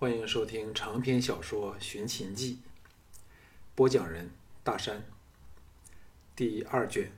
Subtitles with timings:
[0.00, 2.60] 欢迎收听长篇小说《寻秦记》，
[3.74, 4.30] 播讲人
[4.62, 5.04] 大山。
[6.36, 7.10] 第二卷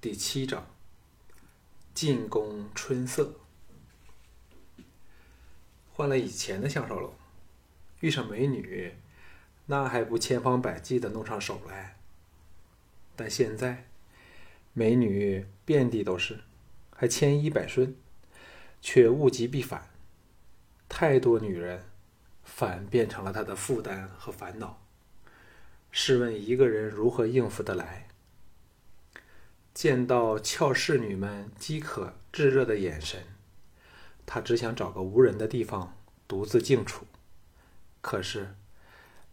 [0.00, 0.68] 第七章：
[1.92, 3.34] 进攻春色。
[5.90, 7.12] 换了以前的项少龙，
[7.98, 8.94] 遇上美女，
[9.66, 11.96] 那还不千方百计的弄上手来。
[13.16, 13.88] 但现在，
[14.72, 16.38] 美女遍地都是，
[16.90, 17.96] 还千依百顺，
[18.80, 19.90] 却物极必反。
[20.88, 21.82] 太多女人。
[22.46, 24.80] 反变成了他的负担和烦恼。
[25.90, 28.08] 试问一个人如何应付得来？
[29.74, 33.22] 见到俏侍女们饥渴炙热的眼神，
[34.24, 35.94] 他只想找个无人的地方
[36.26, 37.04] 独自静处。
[38.00, 38.54] 可是，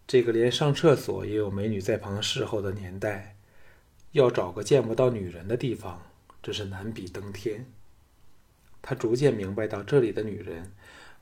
[0.05, 3.37] 这个连上厕所也有美女在旁侍候的年代，
[4.11, 6.01] 要找个见不到女人的地方，
[6.41, 7.65] 真是难比登天。
[8.81, 10.73] 他逐渐明白到，这里的女人。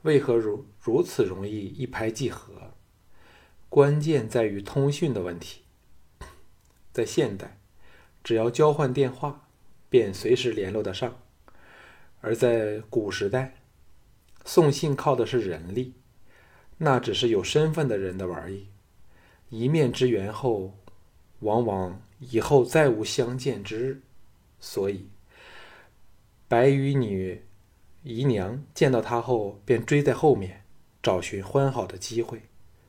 [0.02, 2.74] 为何如如此容易一拍即合？
[3.68, 5.62] 关键在于通讯的问题。
[6.92, 7.60] 在现代，
[8.22, 9.48] 只要交换电话，
[9.88, 11.12] 便随时联络得上；
[12.20, 13.54] 而在古时代，
[14.44, 15.94] 送信靠的是人力，
[16.78, 18.68] 那只是有身份的人的玩意。
[19.48, 20.76] 一面之缘后，
[21.40, 24.02] 往往以后再无相见之日。
[24.58, 25.08] 所以，
[26.48, 27.44] 白羽女。
[28.04, 30.64] 姨娘见到他后，便追在后面，
[31.02, 32.42] 找寻欢好的机会，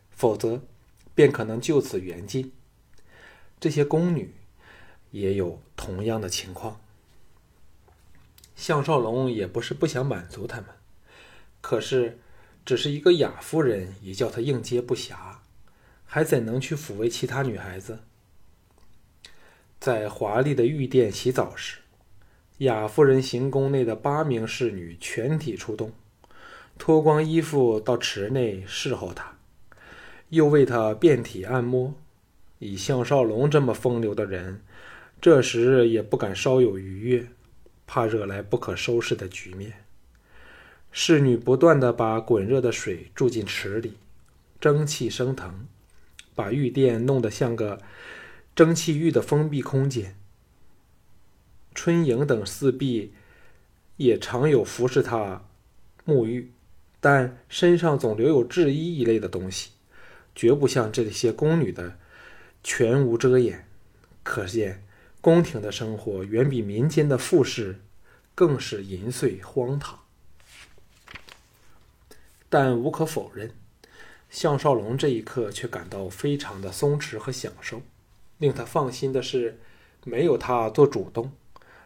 [0.09, 0.61] 否则，
[1.14, 2.52] 便可能就此缘尽。
[3.59, 4.34] 这些宫女
[5.11, 6.81] 也有同样的情况。
[8.56, 10.67] 项少龙也不是不想满足他们，
[11.61, 12.17] 可是，
[12.66, 15.36] 只是一个雅夫人，也叫他应接不暇，
[16.06, 18.00] 还怎能去抚慰其他女孩子？
[19.80, 21.83] 在华丽的御殿洗澡时。
[22.59, 25.92] 雅夫人行宫内的八名侍女全体出动，
[26.78, 29.38] 脱光衣服到池内侍候她，
[30.30, 31.94] 又为她遍体按摩。
[32.59, 34.62] 以项少龙这么风流的人，
[35.19, 37.28] 这时也不敢稍有逾越，
[37.86, 39.74] 怕惹来不可收拾的局面。
[40.92, 43.97] 侍女不断的把滚热的水注进池里，
[44.62, 45.68] 蒸汽升腾，
[46.36, 47.80] 把浴殿弄得像个
[48.56, 50.16] 蒸汽浴的封闭空间。
[51.73, 53.13] 春莹等四婢
[53.97, 55.44] 也常有服侍他
[56.06, 56.51] 沐浴，
[57.00, 59.72] 但身上总留有制衣一类的东西，
[60.35, 61.97] 绝不像这些宫女的
[62.63, 63.67] 全无遮掩。
[64.23, 64.83] 可见
[65.19, 67.79] 宫廷的生活远比民间的富士
[68.33, 70.00] 更是淫碎荒唐。
[72.50, 73.51] 但无可否认，
[74.29, 77.81] 项少龙这一刻却感到非常的松弛和享受。
[78.38, 79.59] 令他放心的是，
[80.03, 81.31] 没有他做主动。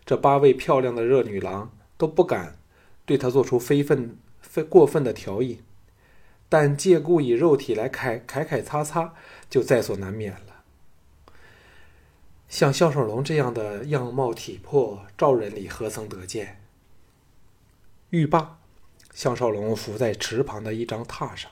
[0.08, 2.58] 这八位漂亮的热女郎都不敢
[3.06, 5.62] 对他做出非分、非过分的调引，
[6.48, 9.14] 但借故以肉体来揩揩揩擦擦，
[9.50, 10.64] 就在所难免了。
[12.48, 16.64] 像项少龙这样的样貌体魄，赵人里何曾得见？
[18.12, 18.60] 浴罢，
[19.14, 21.52] 项少龙伏在池旁的一张榻上，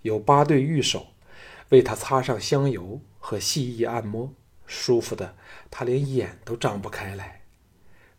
[0.00, 1.08] 有八对玉手
[1.68, 4.32] 为他擦上香油和细意按摩，
[4.66, 5.36] 舒服的
[5.70, 7.41] 他连眼都张不开来。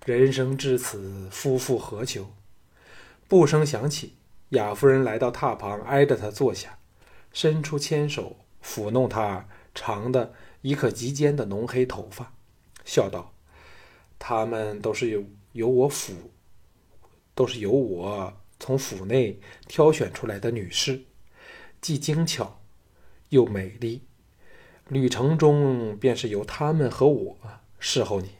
[0.05, 2.33] 人生至此，夫复何求？
[3.29, 4.15] 步声响起，
[4.49, 6.77] 雅夫人来到榻旁，挨着他坐下，
[7.31, 12.33] 伸出牵手抚弄他长的已可及肩的浓黑头发，
[12.83, 13.33] 笑道
[14.19, 16.31] ：“他们都是由由我府，
[17.33, 21.03] 都是由我从府内挑选出来的女士，
[21.79, 22.59] 既精巧
[23.29, 24.01] 又美丽。
[24.89, 27.37] 旅程中便是由他们和我
[27.79, 28.31] 侍候你。”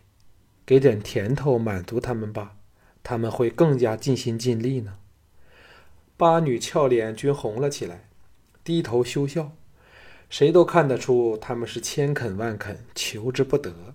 [0.66, 2.56] 给点甜头满足他们吧，
[3.04, 4.96] 他们会更加尽心尽力呢。
[6.16, 8.10] 八女俏脸均红了起来，
[8.64, 9.52] 低头羞笑，
[10.30, 13.94] 谁都看得出他们是千恳万恳，求之不得。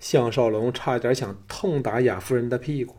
[0.00, 2.96] 项少龙差点想痛打雅夫人的屁股，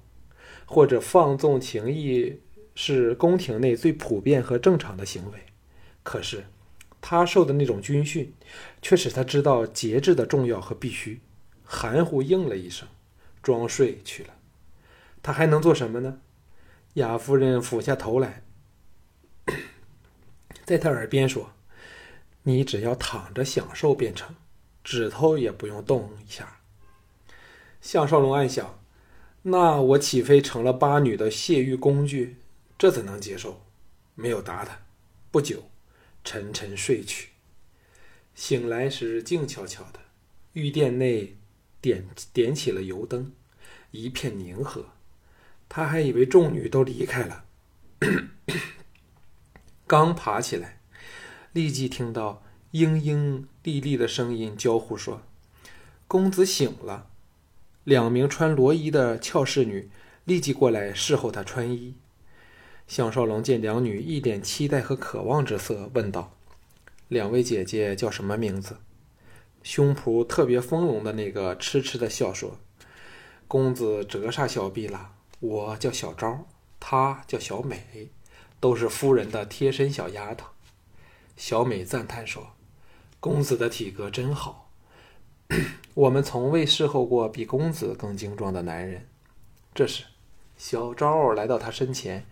[0.65, 2.41] 或者放纵情意
[2.75, 5.39] 是宫廷内最普遍和正常的行为。
[6.03, 6.45] 可是
[7.01, 8.33] 他受的那种军训，
[8.81, 11.19] 却使他知道节制的重要和必须。
[11.71, 12.87] 含糊应了一声，
[13.43, 14.33] 装睡去了。
[15.21, 16.19] 他还能做什么呢？
[16.95, 18.41] 雅夫人俯下头来，
[20.65, 21.51] 在他耳边说
[22.41, 24.35] ：“你只要躺着享受便成，
[24.83, 26.61] 指头也不用动一下。”
[27.79, 28.79] 项少龙暗想
[29.43, 32.37] ：“那我岂非成了八女的泄欲工具？
[32.79, 33.61] 这怎能接受？”
[34.15, 34.79] 没有答他。
[35.29, 35.69] 不久，
[36.23, 37.29] 沉沉睡去。
[38.33, 39.99] 醒来时，静悄悄的，
[40.53, 41.35] 御殿内。
[41.81, 43.31] 点点起了油灯，
[43.91, 44.85] 一片宁和。
[45.67, 47.45] 他还以为众女都离开了，
[49.85, 50.81] 刚爬起来，
[51.53, 55.21] 立即听到嘤嘤沥沥的声音交呼说
[56.07, 57.07] ：“公子醒了。”
[57.85, 59.89] 两名穿罗衣的俏侍女
[60.25, 61.95] 立即过来侍候他穿衣。
[62.87, 66.35] 项少龙见两女一脸期待和渴望之色，问道
[67.07, 68.77] ：“两位姐姐叫什么名字？”
[69.63, 72.57] 胸脯特别丰隆的那个痴痴的笑说
[73.47, 76.45] ：“公子折煞小婢了，我叫小昭，
[76.79, 78.09] 她叫小美，
[78.59, 80.47] 都是夫人的贴身小丫头。”
[81.37, 82.53] 小美赞叹说
[83.19, 84.69] ：“公子的体格真好，
[85.93, 89.07] 我们从未侍候过比公子更精壮的男人。”
[89.75, 90.05] 这时，
[90.57, 92.25] 小昭来到他身前。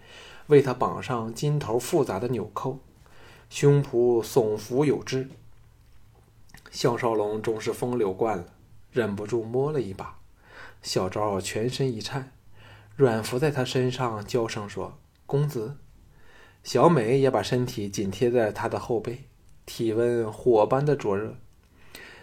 [0.47, 2.79] 为他绑上金头复杂的纽扣，
[3.49, 5.29] 胸脯耸浮有致。
[6.77, 8.45] 项少龙终是风流惯了，
[8.91, 10.19] 忍不住摸了一把。
[10.83, 12.33] 小昭全身一颤，
[12.95, 15.77] 软伏在他身上，娇声说：“公子。”
[16.61, 19.23] 小美也把身体紧贴在他的后背，
[19.65, 21.37] 体温火般的灼热。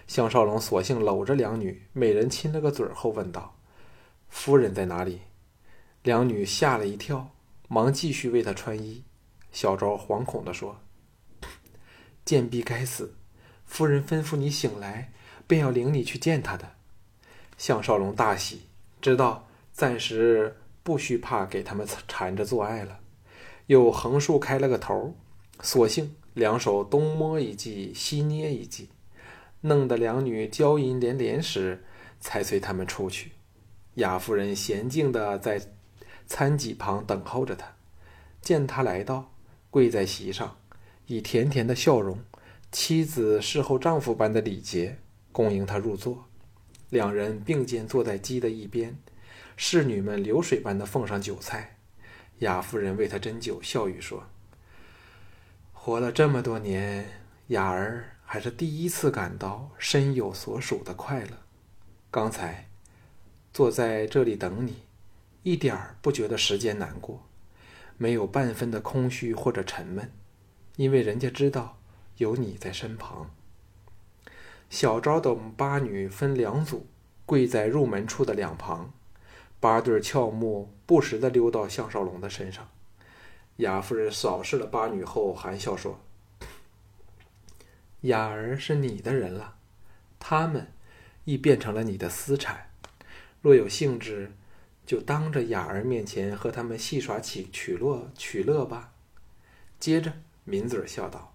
[0.06, 3.56] 项少龙索性搂着两女，每人亲了个嘴后问道
[4.30, 5.22] ：“夫人在哪里？”
[6.04, 7.32] 两女吓了一跳。
[7.66, 9.02] 忙继续为他穿衣，
[9.50, 10.78] 小昭惶恐地说
[12.24, 13.16] ：“贱婢该死，
[13.66, 15.12] 夫人吩咐你醒来，
[15.46, 16.72] 便要领你去见她的。”
[17.58, 18.62] 项少龙大喜，
[19.00, 23.00] 知道暂时不需怕给他们缠着做爱了，
[23.66, 25.16] 又横竖开了个头，
[25.61, 28.88] 索性两手东摸一记，西捏一记，
[29.61, 31.84] 弄得两女娇吟连连时，
[32.20, 33.32] 才随他们出去。
[33.94, 35.61] 雅夫人娴静地在。
[36.26, 37.76] 餐几旁等候着他，
[38.40, 39.34] 见他来到，
[39.69, 40.56] 跪在席上，
[41.06, 42.19] 以甜甜的笑容，
[42.75, 44.99] 妻子侍候丈夫般的礼节，
[45.31, 46.25] 恭迎他入座。
[46.91, 48.99] 两人并肩坐在机的一边，
[49.56, 51.76] 侍女们流水般的奉上酒菜。
[52.41, 54.25] 雅夫人为他斟酒，笑语说
[55.73, 61.38] ：“活了这么多年，雅儿还是第一次感到身有所属的快乐。
[62.11, 62.69] 刚才，
[63.53, 64.79] 坐在这里等你。”
[65.44, 67.25] 一点儿不觉得时间难过，
[67.97, 70.11] 没有半分的空虚或者沉闷，
[70.75, 71.79] 因为人家知道
[72.19, 73.31] 有你在身旁。
[74.70, 76.87] 小昭等八女分两组，
[77.26, 78.93] 跪在入门处的两旁，
[79.61, 82.69] 八对俏目不时地溜到项少龙的身上。
[83.56, 86.00] 雅夫人扫视了八女后，含笑说
[88.02, 89.56] ：“雅儿是你的人了，
[90.19, 90.72] 他们
[91.25, 92.70] 亦变成了你的私产。
[93.40, 94.32] 若有兴致。”
[94.87, 98.93] 就当着雅儿面前和他们戏耍起取乐取乐吧。
[99.81, 100.12] 接着
[100.44, 101.33] 抿嘴笑道：“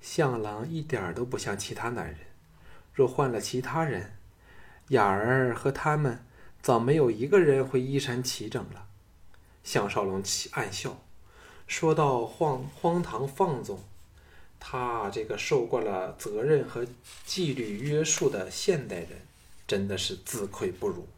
[0.00, 2.16] 向郎一点都不像其他男人，
[2.92, 4.16] 若换了其他人，
[4.88, 6.24] 雅儿和他们
[6.62, 8.86] 早没有一个人会衣衫齐整了。”
[9.64, 10.22] 项少龙
[10.52, 11.02] 暗笑，
[11.66, 13.80] 说道：“荒荒唐放纵，
[14.60, 16.86] 他这个受惯了责任和
[17.24, 19.26] 纪律约束的现代人，
[19.66, 21.08] 真的是自愧不如。”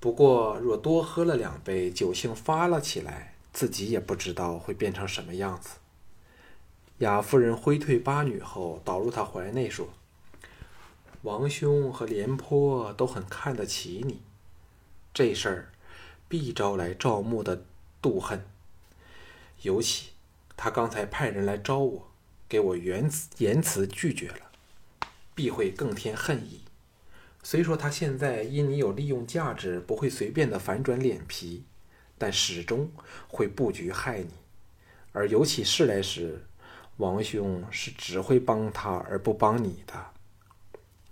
[0.00, 5.76] 不过，若多喝了两杯，酒兴发了起来，自己也不知道会变成什么样子。
[7.00, 9.88] 雅夫人挥退八女后，倒入他怀内说
[11.22, 14.20] ：“王兄和廉颇都很看得起你，
[15.14, 15.72] 这事儿
[16.28, 17.64] 必招来赵牧的
[18.02, 18.44] 妒恨。
[19.62, 20.10] 尤其
[20.58, 22.10] 他刚才派人来招我，
[22.46, 24.50] 给我言言辞拒绝了，
[25.34, 26.60] 必会更添恨意。”
[27.42, 31.64] 虽说他现在因你有利用价值，不会随便的反转脸皮，
[32.18, 32.92] 但始终
[33.26, 34.28] 会布局害你。
[35.12, 36.44] 而有起事来时，
[37.00, 39.94] 王兄是只会帮他而不帮你的。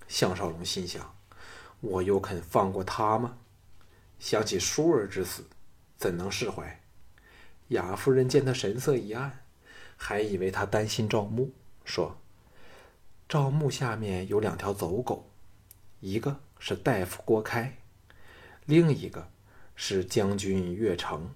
[0.07, 1.15] 项少龙心想：
[1.81, 3.39] 我又肯放过他吗？
[4.19, 5.45] 想起舒儿之死，
[5.97, 6.81] 怎能释怀？
[7.69, 9.41] 雅夫人见他神色一暗，
[9.97, 11.53] 还以为他担心赵牧，
[11.85, 12.19] 说
[13.27, 15.31] ：“赵牧下面有两条走狗。”
[16.01, 17.79] 一个是大夫郭开，
[18.67, 19.31] 另一个
[19.75, 21.35] 是将军岳成，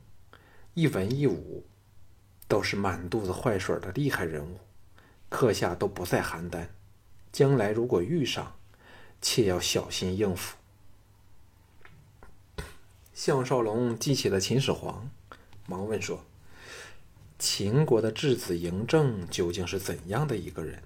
[0.75, 1.65] 一文一武，
[2.53, 4.59] 都是满肚子坏水的厉害人物，
[5.31, 6.67] 刻下都不再邯郸。
[7.33, 8.57] 将来如果遇上，
[9.23, 10.59] 切要小心应付。
[13.15, 15.09] 项少龙记起了秦始皇，
[15.65, 16.27] 忙问说
[17.41, 20.83] ：“秦国的质子嬴政究竟是怎样的一个人？”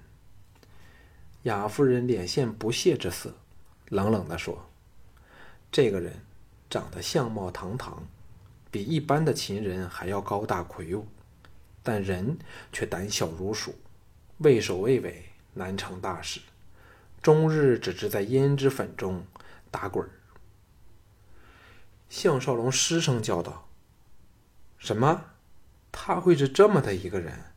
[1.43, 3.35] 雅夫人脸现不屑之色。
[3.89, 4.69] 冷冷地说
[5.69, 6.21] ：“这个人
[6.69, 8.07] 长得相貌堂堂，
[8.71, 11.05] 比一般的秦人还要高大魁梧，
[11.87, 12.37] 但人
[12.73, 13.73] 却胆小如鼠，
[14.39, 16.41] 畏首畏尾，难成大事，
[17.21, 19.25] 终日只知在胭脂粉中
[19.71, 20.05] 打滚。”
[22.09, 23.69] 项少龙失声叫道
[24.77, 25.27] ：“什么？
[25.93, 27.53] 他会是这么的一个人？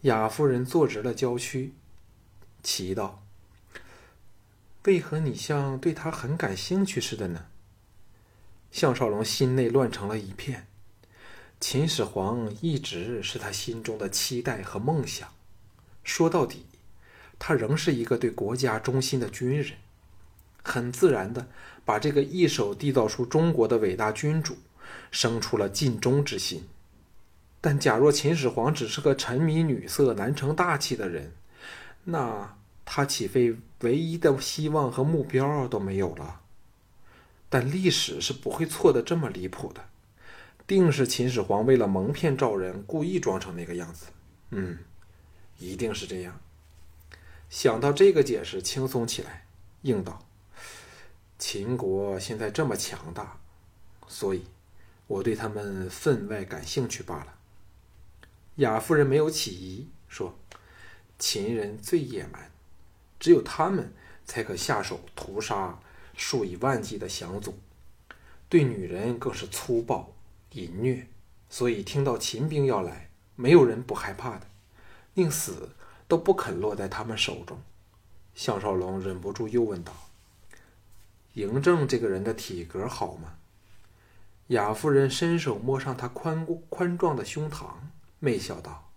[0.00, 1.74] 雅夫人坐直了娇躯，
[2.62, 3.22] 奇道
[4.84, 7.48] ：“为何你像对他很感兴趣似的呢？”
[8.72, 10.66] 项少龙心内乱成了一片。
[11.62, 15.28] 秦始皇一直是他心中的期待和梦想。
[16.02, 16.66] 说到底，
[17.38, 19.74] 他仍是一个对国家忠心的军人，
[20.64, 21.46] 很自然的
[21.84, 24.58] 把这个一手缔造出中国的伟大君主，
[25.12, 26.66] 生出了尽忠之心。
[27.60, 31.32] 但假若秦始皇只是个沉迷女色、难成大器的人，
[32.02, 36.40] 那他岂非唯一的希望和目标都没有了？
[37.48, 39.84] 但历史是不会错的这么离谱的，
[40.72, 44.06] 定是秦始皇为了蒙骗赵人，故意装成那个样子。
[44.48, 44.78] 嗯，
[45.58, 46.40] 一定是这样。
[47.50, 49.46] 想到这个解释，轻松起来，
[49.82, 50.26] 应道
[51.38, 53.38] ：“秦国现在这么强大，
[54.08, 54.46] 所以
[55.06, 57.34] 我对他们分外感兴趣罢了。”
[58.56, 60.38] 雅夫人没有起疑，说
[61.20, 62.50] ：“秦人最野蛮，
[63.20, 63.92] 只有他们
[64.24, 65.78] 才可下手屠杀
[66.16, 67.58] 数以万计的降族，
[68.48, 70.10] 对女人更是粗暴
[70.52, 71.06] 淫虐。
[71.48, 74.46] 所以听到秦兵要来，没有人不害怕的，
[75.14, 75.70] 宁死
[76.08, 77.60] 都不肯落在他们手中。”
[78.34, 79.92] 项少龙忍不住又问道
[81.36, 83.34] ：“嬴政这个人的体格好吗？”
[84.48, 87.66] 雅夫人伸手摸上他宽宽壮的胸膛。
[88.18, 88.90] 媚笑道：“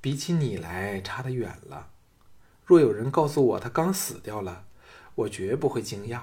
[0.00, 1.90] 比起你来，差得远了。
[2.64, 4.64] 若有人告诉我他刚死掉了，
[5.14, 6.20] 我绝不会惊讶。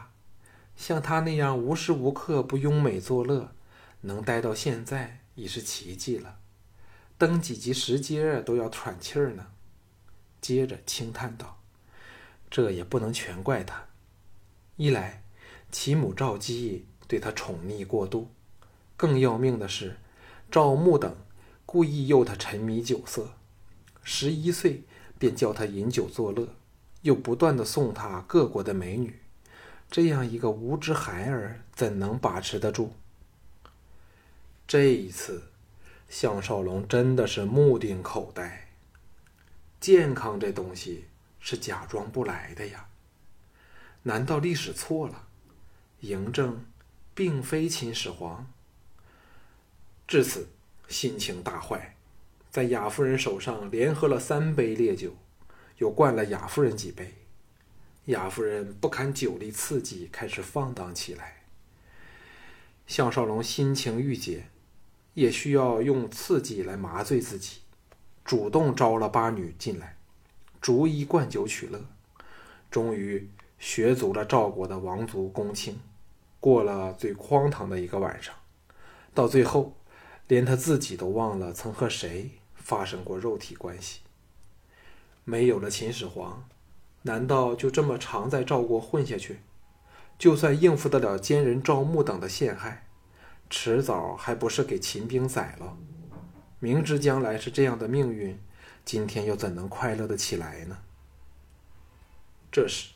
[0.82, 3.52] 像他那样无时无刻不拥美作乐，
[4.02, 6.40] 能待到现在已是奇迹了。
[7.20, 9.46] 登几级石阶都要喘气儿呢。”
[10.42, 11.62] 接着轻叹道
[12.50, 13.90] ：“这也不能全怪他。
[14.76, 15.24] 一来，
[15.72, 18.32] 其母赵姬对他宠溺过度；
[18.98, 19.98] 更要命的是。”
[20.50, 21.16] 赵牧等
[21.68, 23.36] 故意诱他沉迷酒色，
[24.02, 24.84] 十一岁
[25.20, 26.56] 便教他饮酒作乐，
[27.04, 29.21] 又不断的送他各国的美女，
[29.92, 32.94] 这样一个无知孩儿怎能把持得住？
[34.66, 35.44] 这一次，
[36.08, 38.70] 项少龙真的是目定口呆。
[39.82, 41.08] 健康这东西
[41.42, 42.88] 是假装不来的呀！
[44.04, 45.28] 难道历史错了？
[46.04, 46.66] 嬴政
[47.14, 48.50] 并非秦始皇？
[50.08, 50.48] 至此，
[50.88, 51.98] 心情大坏，
[52.50, 55.18] 在雅夫人手上连喝了三杯烈酒，
[55.80, 57.14] 又灌了雅夫人几杯。
[58.12, 61.42] 雅夫人不堪酒力刺激，开始放荡起来。
[62.88, 64.46] 项少龙心情郁结，
[65.16, 67.62] 也需要用刺激来麻醉自己，
[68.24, 69.98] 主动招了八女进来，
[70.62, 71.84] 逐一灌酒取乐，
[72.70, 75.80] 终于学足了赵国的王族公卿，
[76.40, 78.34] 过了最荒唐的一个晚上，
[79.14, 79.76] 到最后。
[80.28, 84.00] 连他自己都忘了曾和谁发生过肉体关系。
[85.26, 86.48] 没有了秦始皇，
[87.04, 89.40] 难道就这么常在赵国混下去？
[90.20, 92.88] 就算应付得了奸人赵牧等的陷害，
[93.50, 95.76] 迟早还不是给秦兵宰了？
[96.60, 98.40] 明知将来是这样的命运，
[98.86, 100.78] 今天又怎能快乐的起来呢？
[102.52, 102.92] 这时，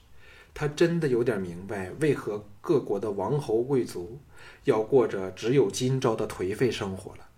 [0.53, 4.19] 他真的有点明白，为何各国的王侯贵族
[4.65, 7.29] 要过着只有今朝的颓废生活了。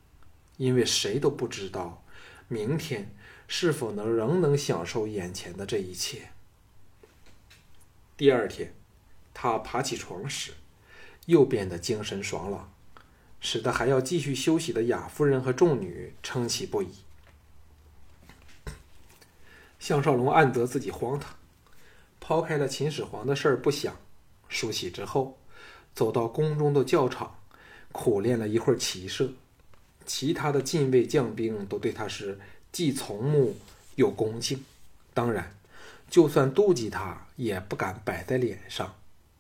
[0.58, 2.04] 因为谁都不知道，
[2.50, 3.16] 明天
[3.48, 6.32] 是否能仍能享受眼前的这一切。
[8.18, 8.74] 第二天，
[9.32, 10.54] 他爬起床时，
[11.28, 12.74] 又变得精神爽朗，
[13.40, 16.90] 使得还要继续休息的雅夫人和众女称奇不已。
[19.78, 21.36] 项少龙暗得自己荒唐，
[22.20, 23.96] 抛开了秦始皇的事儿不想，
[24.50, 25.38] 梳洗之后，
[25.94, 27.40] 走到宫中的教场，
[27.92, 29.30] 苦练了一会儿骑射。
[30.08, 32.40] 其他的禁卫将兵都对他是
[32.72, 33.56] 既从目
[33.96, 34.66] 又恭敬，
[35.14, 35.57] 当然，
[36.10, 38.96] 就算妒忌他，也不敢摆在脸上。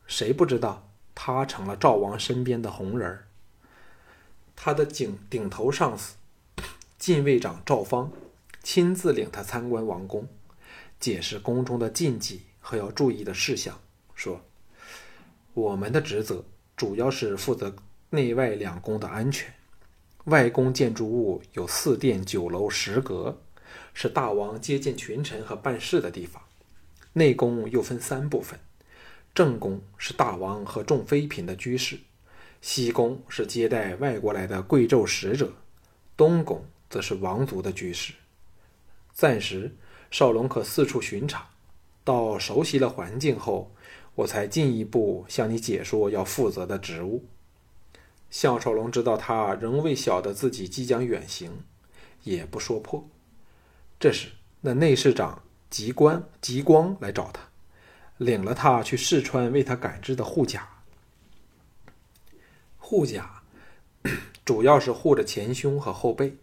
[0.05, 3.27] 谁不知道他成了赵王身边的红人儿？
[4.55, 6.15] 他的顶顶头上司
[6.97, 8.12] 禁卫长赵方
[8.63, 10.27] 亲自领他参观王宫，
[11.00, 13.79] 解释宫中的禁忌和要注意的事项，
[14.15, 14.41] 说
[15.53, 16.43] ：“我们的职责
[16.75, 17.75] 主要是负责
[18.09, 19.53] 内外两宫的安全。”
[20.25, 23.39] 外宫建筑物有四殿、九楼、十阁，
[23.93, 26.41] 是大王接见群臣和办事的地方。
[27.17, 28.59] 内宫又分三部分：
[29.33, 31.97] 正宫是大王和众妃嫔的居室，
[32.62, 35.51] 西宫是接待外国来的贵胄使者，
[36.15, 38.13] 东宫则是王族的居室。
[39.13, 39.75] 暂时，
[40.12, 41.50] 少龙可四处巡查，
[42.03, 43.74] 到熟悉了环境后，
[44.13, 47.25] 我才进一步向你解说要负责的职务。
[48.29, 51.63] 项少龙知道他仍未晓得自己即将远行，
[52.24, 53.09] 也不说破。
[54.00, 57.41] 这时，那内侍长吉光吉光来找他，
[58.17, 60.67] 领了他去试穿为他改制的护甲。
[62.77, 63.41] 护甲
[64.45, 66.38] 主要是护着前胸和后背，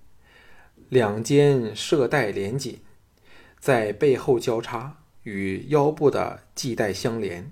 [0.88, 2.80] 两肩射带连紧，
[3.58, 7.50] 在背后交叉，与腰部的系带相连，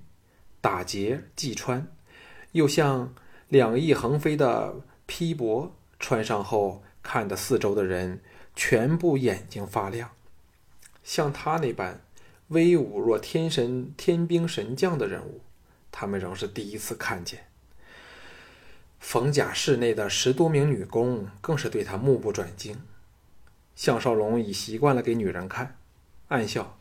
[0.61, 1.87] 打结系穿，
[2.53, 3.15] 又像
[3.49, 4.75] 两翼横飞的
[5.07, 5.71] 披帛。
[5.99, 8.21] 穿上后，看的四周的人
[8.57, 10.11] 全部眼睛发亮。
[11.03, 12.01] 像他那般
[12.49, 15.41] 威武若天神、天兵神将的人物，
[15.91, 17.49] 他们仍是第一次看见。
[19.01, 22.81] 冯甲室内的十多名女工更是对他目不转睛。
[23.75, 25.77] 项少龙已习惯了给女人看，
[26.29, 26.79] 暗笑：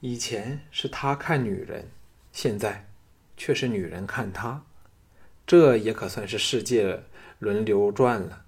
[0.00, 1.90] 以前是他看女人，
[2.32, 2.88] 现在
[3.36, 4.64] 却是女人看他，
[5.46, 7.02] 这也可算是世界
[7.38, 8.44] 轮流转了，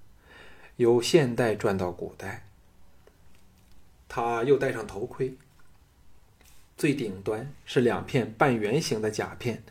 [0.76, 2.43] 由现代转到古代。
[4.08, 5.34] 他又戴上头盔，
[6.76, 9.62] 最顶端是两片半圆形的甲片，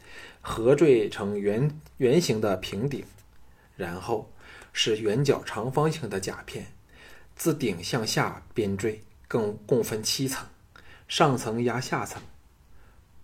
[0.42, 3.04] 合坠成圆圆形的平顶。
[3.76, 4.32] 然后
[4.72, 6.68] 是圆角长方形的甲片，
[7.36, 10.48] 自顶向下编缀，共共分七层，
[11.08, 12.22] 上层压下层。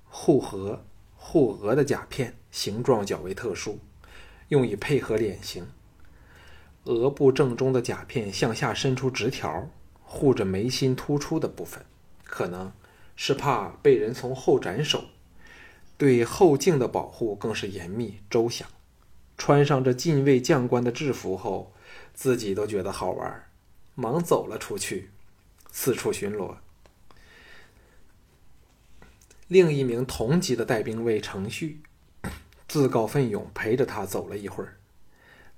[0.06, 0.84] 护额
[1.16, 3.78] 护额的甲片形状较为特殊，
[4.48, 5.68] 用以配合脸型。
[6.86, 9.70] 额部正中的甲片向下伸出直条，
[10.12, 11.86] 护着眉心突出的部分，
[12.26, 12.74] 可能
[13.16, 15.04] 是怕被人从后斩首。
[15.98, 18.68] 对后颈的保护更是严密周详。
[19.38, 21.74] 穿上这禁卫将官的制服后，
[22.16, 23.48] 自己都觉得好玩，
[23.94, 25.12] 忙走了出去，
[25.72, 26.56] 四处巡逻。
[29.48, 31.82] 另一名同级的带兵卫程旭，
[32.68, 34.78] 自告奋勇陪着他走了一会儿，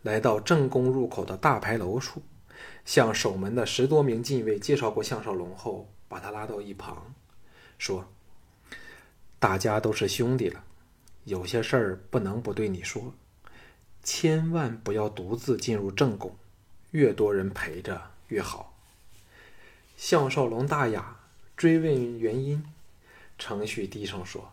[0.01, 2.21] 来到正宫入口的大牌楼处，
[2.85, 7.13] 向守门的十多名禁卫介绍过项少龙后，把他拉到一旁，
[7.77, 8.07] 说
[9.39, 10.63] ：“大家都是兄弟了，
[11.23, 13.13] 有些事儿不能不对你说。”
[14.03, 16.35] 千万不要独自进入正宫，
[16.89, 18.75] 越多人陪着越好。
[19.95, 21.19] 项少龙大雅，
[21.55, 22.65] 追问原因。
[23.37, 24.51] 程旭低声说：“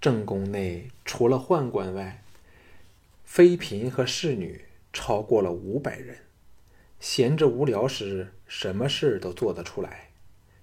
[0.00, 2.24] 正宫内除了宦官外，
[3.24, 6.23] 妃嫔和侍女超过了五百人。
[7.06, 10.08] 闲着无聊时，什么事都做得出来。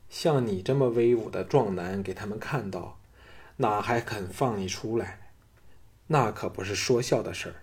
[0.10, 2.98] 像你这么威武的壮男，给他们看到，
[3.58, 5.30] 哪还肯放你出来？”
[6.10, 7.56] 那可不是说笑的事儿。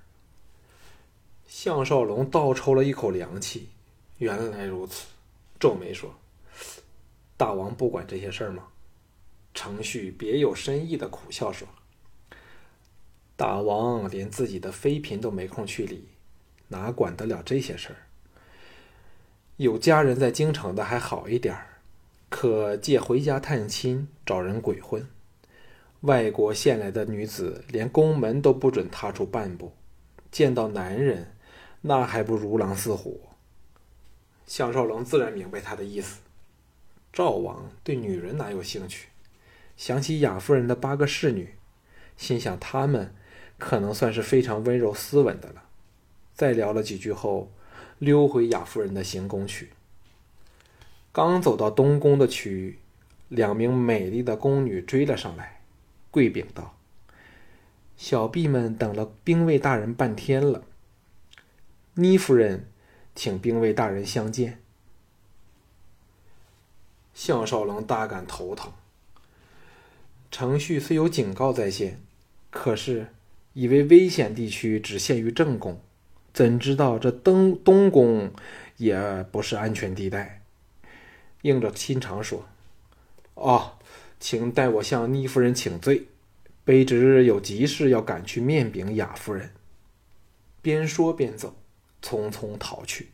[1.49, 3.71] 项少龙倒抽了一口凉气，
[4.19, 5.09] 原来如此，
[5.59, 6.15] 皱眉说
[7.37, 8.69] ：“大王不管这些事儿吗？”
[9.53, 11.67] 程旭别有深意的苦笑说
[13.35, 16.07] ：“大王连自己的妃嫔都没空去理，
[16.69, 17.97] 哪管得了这些事儿？
[19.59, 21.67] 有家人在京城的还好一点儿，
[22.29, 25.05] 可借回家探亲，找人鬼混。”
[26.03, 29.73] 外国献来的女子，连宫门都不准踏出半步。
[30.31, 31.35] 见到男人，
[31.81, 33.21] 那还不如狼似虎。
[34.47, 36.21] 项少龙自然明白他的意思。
[37.13, 39.09] 赵王对女人哪有兴趣？
[39.77, 41.57] 想起雅夫人的八个侍女，
[42.17, 43.13] 心想她们
[43.59, 45.65] 可能算是非常温柔斯文的了。
[46.33, 47.51] 再聊了几句后，
[47.99, 49.71] 溜回雅夫人的行宫去。
[51.13, 52.79] 刚走到东宫的区域，
[53.29, 55.61] 两名美丽的宫女追了上来。
[56.11, 56.77] 跪禀道
[57.97, 60.65] ：“小婢们等了兵卫大人半天了。
[61.95, 62.69] 倪夫人，
[63.15, 64.61] 请兵卫大人相见。”
[67.13, 68.73] 项少龙大感头疼。
[70.31, 72.01] 程序虽有警告在先，
[72.51, 73.09] 可是
[73.55, 75.81] 以为危险地区只限于正宫，
[76.39, 78.31] 怎知道这东东宫
[78.77, 80.41] 也不是安全地带？
[81.43, 82.47] 硬着心肠说
[83.35, 83.73] ：“哦。”
[84.21, 86.07] 请代我向倪夫人请罪，
[86.65, 89.51] 卑职有急事要赶去面禀雅夫人。
[90.63, 91.57] 边说边走，
[92.01, 93.09] 匆匆逃去。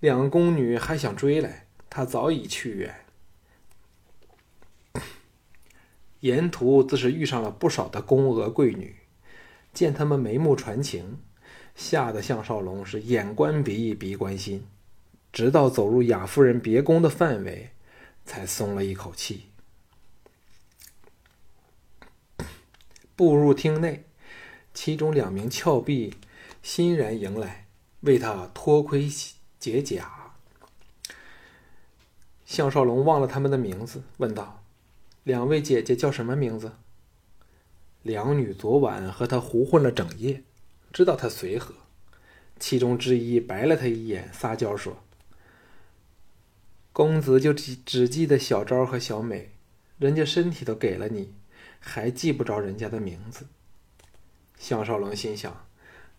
[0.00, 2.94] 两宫女还想追来，他早已去远。
[6.20, 8.96] 沿途自是遇上了不少的宫娥贵女，
[9.72, 11.18] 见他们眉目传情，
[11.76, 14.66] 吓得项少龙是眼观鼻，鼻观心，
[15.30, 17.70] 直到走入雅夫人别宫的范围，
[18.24, 19.50] 才松了一口气。
[23.14, 24.04] 步入厅内，
[24.72, 26.14] 其中两名峭壁
[26.62, 27.66] 欣然迎来，
[28.00, 29.08] 为他脱盔
[29.60, 30.32] 解甲。
[32.46, 34.62] 项少龙忘了他们的名字，问道
[35.24, 36.72] ：“两位姐姐叫什么名字？”
[38.02, 40.42] 两女昨晚和他胡混了整夜，
[40.96, 41.74] 知道他随和。
[42.58, 45.04] 其中之一白了他一眼，撒娇说
[46.90, 49.50] ：“公子就只只记得小昭和小美，
[49.98, 51.34] 人家身体都给了你，
[51.78, 53.44] 还记不着人家的名字。”
[54.58, 55.66] 项少龙心想，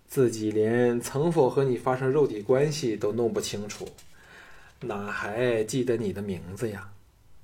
[0.08, 3.90] 自己连曾否和你发生肉体关系都弄不清楚，
[4.82, 6.92] 哪还记得你的名字呀？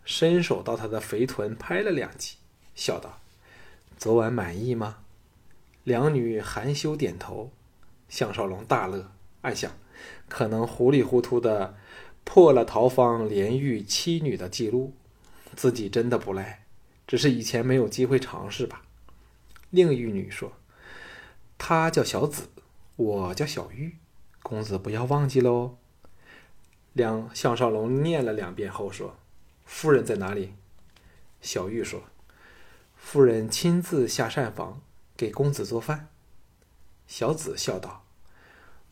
[0.06, 2.36] 伸手到他的肥臀拍了两记，
[2.76, 3.20] 笑道
[3.98, 4.98] ：“昨晚满意吗？”
[5.84, 7.52] 两女含羞点头。
[8.10, 9.72] 项少龙大乐，暗想：
[10.30, 11.76] 可能糊里糊涂的
[12.24, 14.94] 破了陶芳连遇七女的记录，
[15.56, 16.64] 自己真的不赖，
[17.08, 18.84] 只是以前没有机会尝试吧。
[19.72, 20.54] 另一女说
[21.58, 22.50] ：“她叫小紫，
[22.96, 23.98] 我叫小玉，
[24.44, 25.78] 公子不要忘记喽。”
[26.94, 29.18] 两项少龙念了两遍后说
[29.66, 30.54] ：“夫人在哪里？”
[31.42, 32.04] 小玉说
[32.96, 34.82] ：“夫人亲自下膳房
[35.18, 36.10] 给公子做饭。”
[37.08, 38.06] 小紫笑道。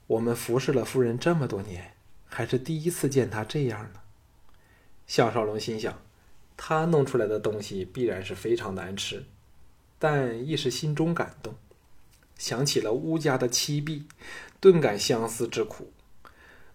[0.07, 1.93] 我们服侍了夫人这么多年，
[2.25, 4.01] 还是第一次见她这样呢。
[5.07, 6.01] 项少龙心想，
[6.57, 9.25] 他弄出来的东西必然是非常难吃，
[9.97, 11.55] 但亦是心中感动，
[12.37, 14.05] 想起了乌家的妻婢，
[14.59, 15.91] 顿感相思之苦。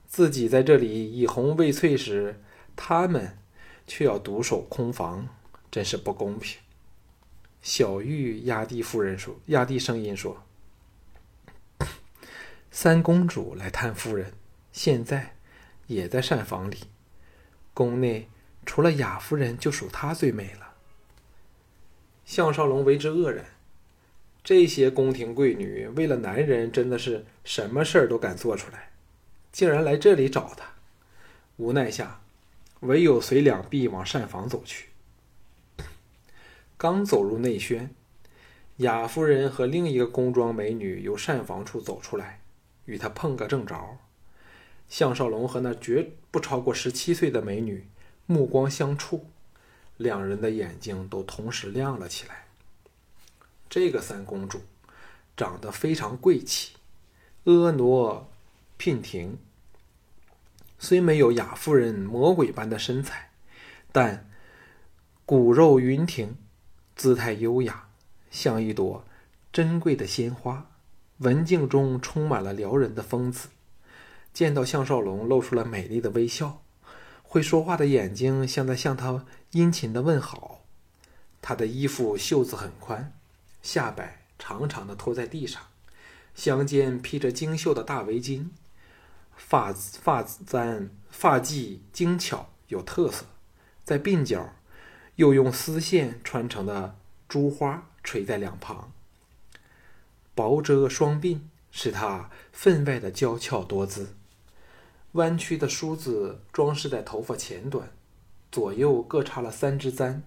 [0.06, 2.40] 自己在这里以红未翠时，
[2.74, 3.38] 他们
[3.86, 5.28] 却要独守空房，
[5.70, 6.58] 真是不公平。
[7.66, 10.40] 小玉压低夫人说：“压低声音说。”
[12.70, 14.34] 三公主来探夫人，
[14.70, 15.34] 现在
[15.88, 16.84] 也在膳房里。
[17.74, 18.28] 宫内
[18.64, 20.74] 除了雅夫人，就属她最美了。
[22.24, 23.44] 项少龙为之愕然，
[24.44, 28.92] 这些宫廷贵女为了男人，真的是什么事儿都敢做出来，
[29.50, 30.64] 竟然来这里找他。
[31.56, 32.20] 无奈下，
[32.78, 34.90] 唯有随两臂往膳房走去。
[36.78, 37.94] 刚走入内轩，
[38.76, 42.40] 雅夫人和另一个宫装美女由膳房处走出来。
[42.84, 43.98] 与他碰个正着，
[44.88, 47.88] 项少龙和那绝不超过十七岁的美女
[48.26, 49.26] 目光相触，
[49.96, 52.44] 两人的眼睛都同时亮了起来。
[53.68, 54.60] 这个三公主
[55.36, 56.76] 长得非常贵气，
[57.44, 58.26] 婀娜
[58.78, 59.38] 娉婷，
[60.78, 63.30] 虽没有雅夫人魔鬼般的身材，
[63.90, 64.30] 但
[65.24, 66.36] 骨肉匀挺，
[66.96, 67.88] 姿态优雅，
[68.30, 69.04] 像一朵
[69.52, 70.70] 珍贵的鲜花。
[71.18, 73.48] 文静中充满了撩人的风姿，
[74.32, 76.62] 见到项少龙，露出了美丽的微笑，
[77.22, 80.64] 会说话的眼睛像在向他殷勤的问好。
[81.40, 83.12] 他的衣服袖子很宽，
[83.62, 85.62] 下摆长长的拖在地上，
[86.34, 88.48] 香肩披着精绣的大围巾，
[89.36, 93.24] 发发簪发髻精巧有特色，
[93.84, 94.52] 在鬓角
[95.16, 96.96] 又用丝线穿成的
[97.28, 98.92] 珠花垂在两旁。
[100.34, 104.14] 薄遮双鬓，使她分外的娇俏多姿。
[105.12, 107.90] 弯曲的梳子装饰在头发前端，
[108.52, 110.22] 左右各插了三支簪，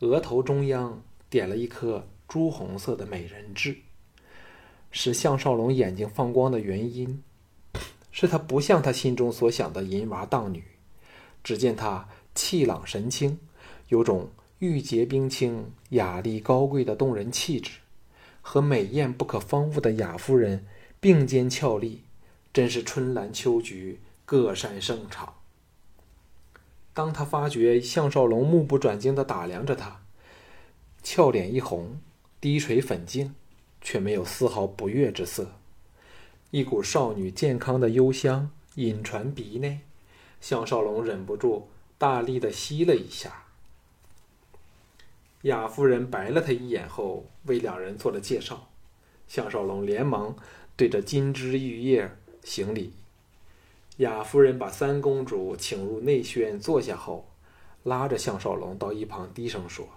[0.00, 3.78] 额头中央点了一颗朱红色的美人痣。
[4.90, 7.22] 使项少龙眼睛放光的原因，
[8.12, 10.64] 是他不像他心中所想的淫娃荡女。
[11.42, 13.38] 只见他气朗神清，
[13.90, 17.78] 有种玉洁冰清、雅丽高贵的动人气质。
[18.42, 20.64] 和美艳不可方物的雅夫人
[20.98, 22.04] 并肩俏丽，
[22.54, 25.34] 真是春兰秋菊各擅胜场。
[26.94, 30.00] 当他发觉项少龙目不转睛地打量着他，
[31.02, 32.00] 俏脸一红，
[32.40, 33.34] 低垂粉颈，
[33.82, 35.52] 却没有丝毫不悦之色。
[36.50, 39.80] 一股少女健康的幽香隐传鼻内，
[40.40, 43.44] 项少龙忍不住大力地吸了一下。
[45.42, 48.68] 雅夫人白了他一眼后，为两人做了介绍。
[49.26, 50.36] 项少龙连忙
[50.76, 52.10] 对着金枝玉叶
[52.42, 52.92] 行礼。
[53.98, 57.30] 雅夫人把三公主请入内轩坐下后，
[57.84, 59.88] 拉着项少龙到一旁低声说：“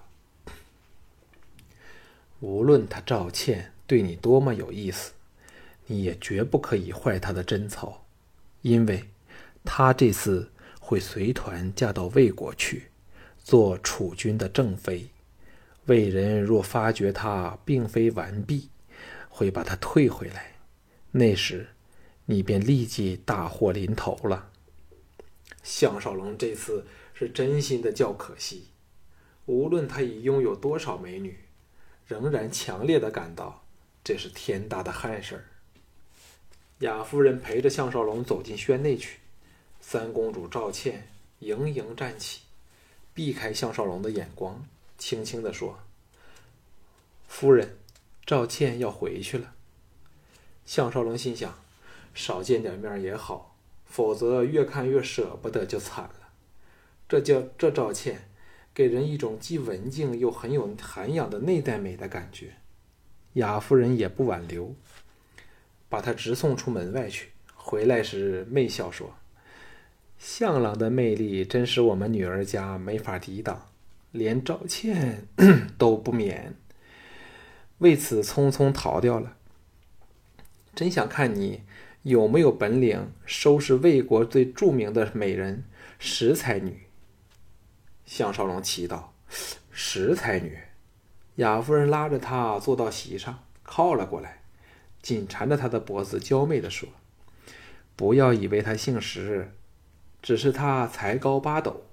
[2.40, 5.14] 无论他赵倩对你多么有意思，
[5.88, 8.06] 你也绝不可以坏他的贞操，
[8.62, 9.10] 因为，
[9.66, 12.90] 他这次会随团嫁到魏国去，
[13.44, 15.10] 做楚军的正妃。”
[15.86, 18.70] 魏人若发觉他并非完璧，
[19.30, 20.56] 会把他退回来，
[21.12, 21.68] 那时
[22.26, 24.50] 你便立即大祸临头了。
[25.62, 28.68] 项少龙这次是真心的叫可惜，
[29.46, 31.38] 无论他已拥有多少美女，
[32.08, 33.66] 仍然强烈的感到
[34.04, 35.46] 这是天大的憾事儿。
[36.80, 39.20] 雅夫人陪着项少龙走进轩内去，
[39.82, 42.42] 三公主赵倩盈盈站起，
[43.14, 44.66] 避开项少龙的眼光。
[45.04, 45.78] 轻轻地说
[47.28, 47.76] ：“夫人，
[48.26, 49.54] 赵倩要回去了。”
[50.66, 51.54] 项少龙心想：
[52.14, 56.30] 少见点面也好，否则越看越舍不得，就惨了。
[57.10, 58.30] 这叫这赵倩，
[58.74, 62.54] 给人一种既文静又很有涵养的内在美的感觉。
[63.34, 64.74] 雅夫人也不挽留，
[65.90, 67.32] 把她直送出门外去。
[67.54, 69.14] 回来时媚笑说
[70.18, 73.68] ：“向郎的魅力真是我们女儿家没法抵挡，
[74.14, 75.28] 连赵倩
[75.78, 76.56] 都不免，
[77.80, 79.36] 为此匆匆逃掉了。
[80.76, 81.64] 真想看你
[82.04, 85.66] 有没有本领收拾魏国最著名的美人
[85.98, 86.84] 石才女。”
[88.06, 89.06] 项少龙祈祷
[89.72, 90.60] ：“石才女。”
[91.38, 94.44] 雅夫人拉着他坐到席上，靠了过来，
[95.02, 96.88] 紧缠着他的脖子，娇媚地说
[97.98, 99.52] ：“不要以为他姓石，
[100.22, 101.86] 只是他才高八斗，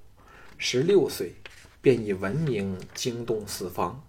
[0.59, 1.37] 十六岁
[1.81, 4.03] 便以闻名惊动四方。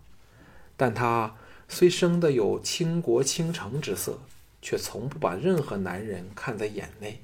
[0.76, 1.36] 但他
[1.68, 4.20] 虽生得有倾国倾城之色，
[4.62, 7.24] 却从不把任何男人看在眼内。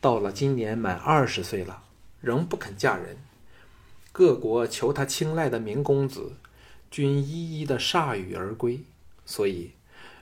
[0.00, 1.84] 到了今年满二十岁了，
[2.20, 3.16] 仍不肯嫁人。
[4.12, 6.34] 各国求他青睐的名公子。”
[6.90, 8.84] 均一一的铩羽而归，
[9.26, 9.72] 所以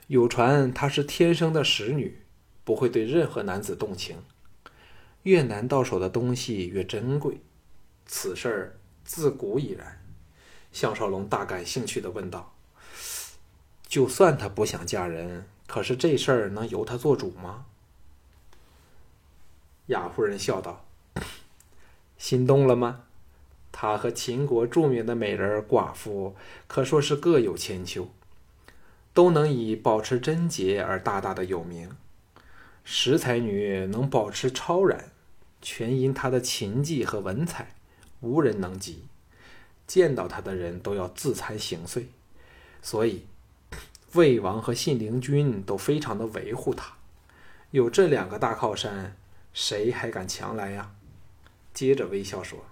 [0.07, 2.23] 有传她是天生的使女，
[2.63, 4.15] 不会对任何男子动情。
[5.21, 7.41] 越难到手的东西越珍贵，
[8.07, 10.01] 此事儿自古已然。
[10.71, 12.55] 项少龙大感兴趣的问道
[13.87, 17.65] ：“就算她不想嫁人，可是这事儿能由她做主吗？”
[19.87, 20.85] 雅夫人笑道
[22.17, 23.03] ：“心动了吗？”
[23.75, 26.35] 他和秦国著名的美人寡妇
[26.67, 28.07] 可说是各有千秋，
[29.15, 31.89] 都能以保持贞洁而大大的有名。
[32.83, 35.11] 石才女能保持超然，
[35.59, 37.73] 全因她的琴技和文采，
[38.23, 39.03] 无人能及。
[39.85, 42.05] 见到他的人都要自惭形秽，
[42.81, 43.25] 所以
[44.13, 46.93] 魏王和信陵君都非常的维护他。
[47.71, 49.15] 有这两个大靠山，
[49.53, 50.95] 谁还敢强来呀？
[51.73, 52.65] 接着微笑说。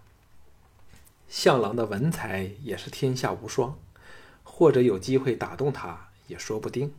[1.27, 3.77] 项郎的文采也是天下无双，
[4.43, 6.93] 或者有机会打动他也说不定。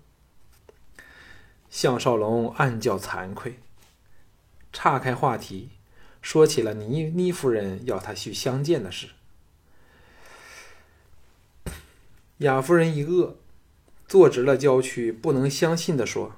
[1.70, 3.58] 项少龙暗叫惭愧，
[4.72, 5.70] 岔开话题，
[6.22, 9.08] 说起了倪倪夫人要他去相见的事。
[12.38, 13.34] 雅夫人一愕，
[14.08, 16.36] 坐直了娇躯，不能相信的说：“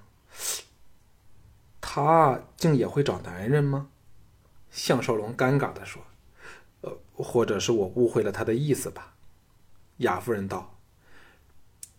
[1.81, 3.89] 他竟也会找男人吗？”
[4.73, 6.03] 项少龙尴尬的说。
[6.81, 9.15] 呃，或者是我误会了他的意思吧？
[9.99, 10.79] 雅夫人道：“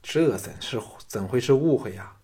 [0.04, 2.18] 这怎是怎会是误会呀？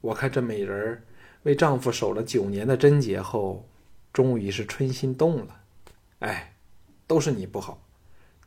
[0.00, 1.04] 我看这美人
[1.42, 3.68] 为丈夫守了九年的贞洁后，
[4.16, 5.60] 终于是春心动了。
[6.20, 6.54] 哎，
[7.06, 7.82] 都是你不好。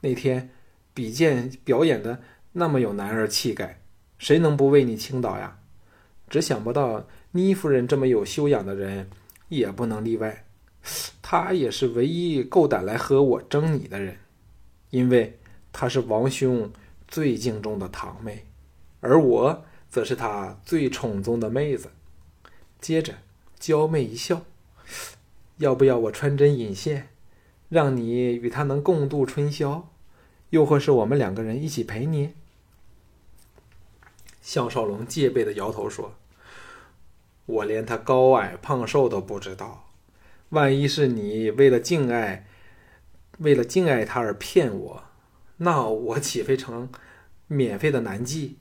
[0.01, 0.49] 那天
[0.95, 3.79] 比剑表演的那么有男儿气概，
[4.17, 5.59] 谁能不为你倾倒呀？
[6.27, 9.11] 只想不到倪夫人这么有修养的人，
[9.49, 10.45] 也不能例外。”
[11.21, 14.17] 她也是唯一够胆来和我争你的人，
[14.89, 15.37] 因为
[15.71, 16.71] 她是王兄
[17.07, 18.47] 最敬重的堂妹，
[19.01, 21.91] 而我则是他最宠纵的妹子。
[22.81, 23.13] 接着
[23.59, 24.41] 娇媚一笑
[25.59, 27.09] ：“要不要我穿针引线，
[27.69, 29.87] 让你与他能共度春宵？
[30.49, 32.33] 又或是我们两个人一起陪你？”
[34.41, 36.15] 项少龙戒备的摇头说
[37.45, 39.85] ：“我连他高矮胖瘦都不知道。”
[40.49, 42.47] 万一是你为了敬爱，
[43.37, 45.03] 为了敬爱他而骗我，
[45.57, 46.89] 那我岂非成
[47.45, 48.53] 免费的男妓？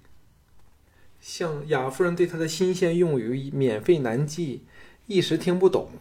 [1.21, 4.61] 像雅夫人对他的新鲜用语“免费男妓”
[5.09, 5.93] 一时听不懂，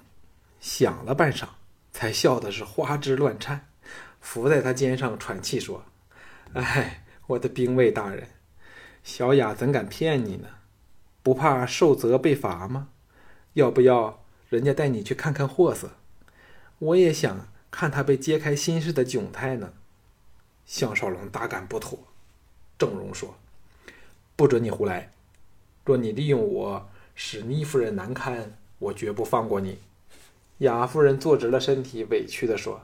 [0.60, 1.48] 想了半晌，
[1.91, 3.67] 才笑的是花枝乱颤，
[4.20, 5.86] 伏在他肩上喘气说
[6.54, 8.28] ：“哎，我的兵卫大人，
[9.04, 10.48] 小雅怎敢骗你呢？
[11.24, 12.89] 不怕受责被罚吗？
[13.54, 15.91] 要不要？”人家带你去看看货色，
[16.80, 19.74] 我也想看他被揭开心事的窘态呢。
[20.65, 22.00] 项少龙大感不妥，
[22.80, 23.38] 郑荣说
[24.38, 25.12] ：“不准你胡来！
[25.84, 29.80] 若你利用我使倪夫人难堪，我绝不放过你。”
[30.60, 32.82] 雅夫人坐直了身体，委屈的说：“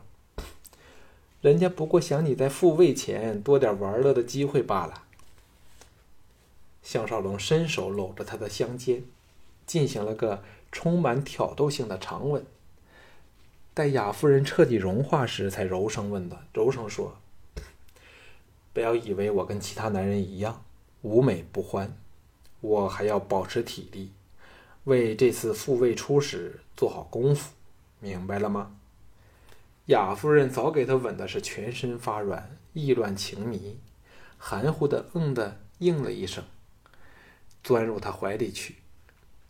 [1.41, 5.03] 人家不过想你在复位前多点玩乐的机会罢了。”
[6.83, 9.03] 项少龙伸手搂着她的香肩，
[9.65, 10.43] 进行了个。
[10.75, 12.43] 充满挑逗性的长吻。
[13.75, 17.15] 待雅夫人彻底融化时，才柔声问道：“柔声说，
[18.73, 20.65] 不要以为我跟其他男人一样
[21.03, 21.95] 无美不欢，
[22.61, 24.09] 我还要保持体力，
[24.85, 27.51] 为这次复位初始做好功夫，
[28.03, 28.75] 明白了吗？”
[29.87, 33.79] 雅夫人早给他吻的是全身发软，意乱情迷，
[34.37, 36.43] 含糊的嗯的应了一声，
[37.63, 38.75] 钻入他怀里去。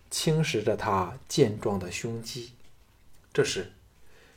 [0.09, 2.53] 侵蚀着他健壮的胸肌。
[3.33, 3.73] 这时，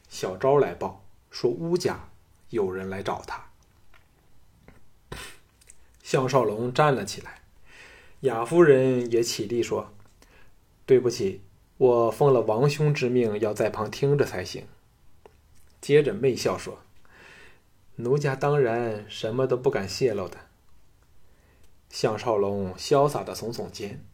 [0.09, 2.09] 小昭来报说乌家
[2.49, 3.45] 有人来找他。
[6.03, 7.43] 项少龙站了起来，
[8.21, 9.93] 雅夫人也起立说
[10.87, 11.43] ：“对不起，
[11.77, 14.67] 我奉了王兄之命，要在旁听着才行。”
[15.81, 16.79] 接着媚笑说
[17.97, 20.39] ：“奴家当然什么都不敢泄露的。”
[21.89, 24.05] 项少龙潇洒的耸耸肩，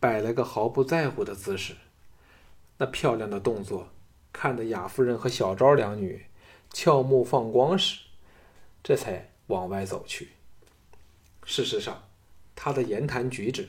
[0.00, 1.74] 摆了个毫不在乎的姿势。
[2.78, 3.88] 那漂亮的动作，
[4.32, 6.26] 看得雅夫人和小昭两女
[6.72, 8.00] 俏目放光时，
[8.82, 10.30] 这才往外走去。
[11.44, 12.02] 事实上，
[12.56, 13.68] 他的言谈举止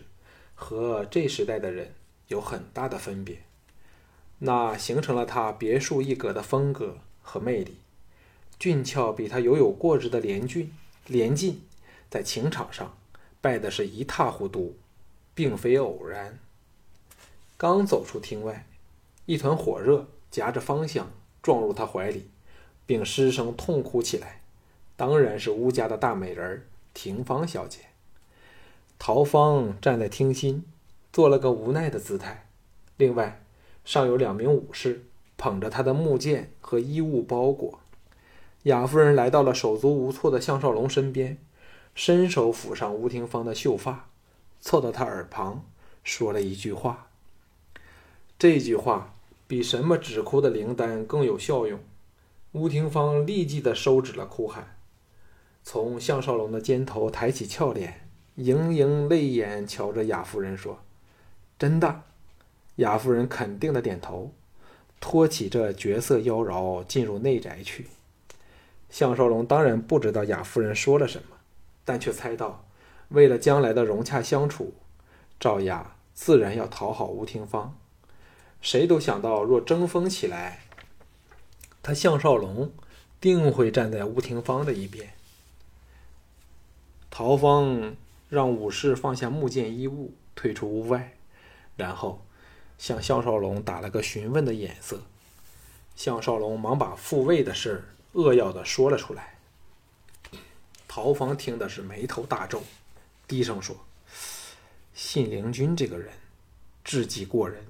[0.56, 1.94] 和这时代的人
[2.28, 3.40] 有很大的分别，
[4.40, 7.78] 那形成了他别树一格的风格和魅力。
[8.58, 10.74] 俊俏比他犹有过之的连俊、
[11.08, 11.62] 连晋，
[12.10, 12.98] 在情场上
[13.42, 14.76] 败的是一塌糊涂，
[15.34, 16.40] 并非偶然。
[17.58, 18.66] 刚走出厅外，
[19.26, 21.12] 一团火热夹着芳香
[21.42, 22.30] 撞入他怀里，
[22.86, 24.42] 并失声痛哭起来。
[24.96, 26.66] 当然是乌家的大美人儿。
[26.94, 27.80] 廷芳小姐，
[28.98, 30.64] 陶芳站在厅心，
[31.16, 32.50] 做了个无奈的姿态。
[32.98, 33.42] 另外，
[33.86, 35.06] 尚有两名武士
[35.38, 37.80] 捧着他的木剑和衣物包裹。
[38.64, 41.38] 雅夫人来到了手足无措的项少龙身边，
[41.94, 44.10] 伸手抚上吴廷芳的秀发，
[44.60, 45.64] 凑到他耳旁
[46.04, 47.08] 说了一句话。
[48.38, 49.16] 这句话
[49.48, 51.80] 比什么止哭的灵丹更有效用。
[52.52, 54.76] 吴廷芳立即的收止了哭喊。
[55.64, 60.80] 从项少龙的肩头抬起俏脸，盈盈泪眼瞧着雅夫人说
[61.58, 62.04] ：“真的。”
[62.78, 64.34] 雅夫人肯定的点头，
[65.00, 67.88] 托起这绝色妖娆进入内宅去。
[68.90, 71.38] 项少龙当然不知道雅夫人说了什么，
[71.86, 72.66] 但却猜到，
[73.10, 74.74] 为了将来的融洽相处，
[75.40, 77.78] 赵雅自然要讨好吴廷芳。
[78.62, 80.62] 谁都想到，若争锋起来，
[81.82, 82.72] 他项少龙
[83.22, 85.14] 定会站在吴廷芳的一边。
[87.10, 87.96] 陶芳
[88.28, 91.14] 让武士放下木剑衣物，退出屋外，
[91.76, 92.26] 然后
[92.78, 95.02] 向项少龙打了个询问的眼色。
[95.96, 97.84] 项少龙忙把复位的事
[98.14, 99.38] 扼要的说了出来。
[100.88, 102.64] 陶芳听的是眉头大皱，
[103.28, 103.76] 低声说
[104.94, 106.14] ：“信陵君这个人，
[106.84, 107.66] 智计过人，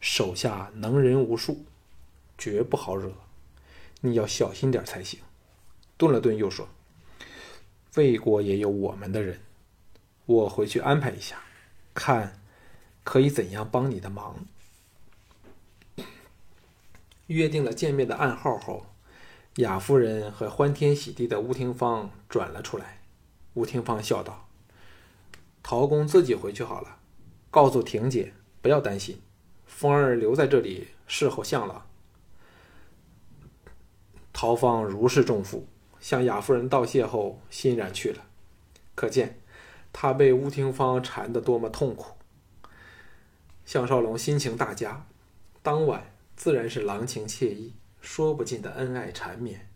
[0.00, 1.64] 手下能人无数，
[2.36, 3.12] 绝不好惹，
[4.00, 5.20] 你要小心点才行。”
[5.96, 6.68] 顿了顿，又说。
[7.94, 9.40] 魏国也有我们的人，
[10.24, 11.42] 我回去安排一下，
[11.94, 12.41] 看
[13.04, 14.44] 可以怎样帮你的忙。
[17.28, 18.86] 约定了见面的暗号后，
[19.56, 23.00] 雅夫人和欢天喜地的吴廷芳转了出来。
[23.54, 24.48] 吴廷芳笑道
[25.62, 26.98] ：“陶公自己回去好了，
[27.50, 29.20] 告诉婷姐不要担心，
[29.66, 31.86] 风儿留在这里侍候相了。”
[34.32, 35.66] 陶芳如释重负。
[36.00, 38.24] 向雅夫人道谢后，欣然去了。
[38.96, 39.38] 可见
[39.92, 42.16] 他被吴廷芳缠得多么痛苦。
[43.64, 45.06] 项少龙心情大佳，
[45.62, 49.68] 当晚自然是郎情妾意、说不尽的恩爱缠绵。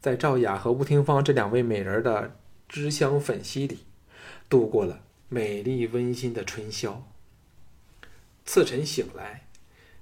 [0.00, 2.36] 在赵雅和吴廷芳这两位美人的
[2.68, 3.86] 脂香粉惜里，
[4.48, 7.06] 度过了美丽温馨的春宵。
[8.44, 9.46] 次晨醒来，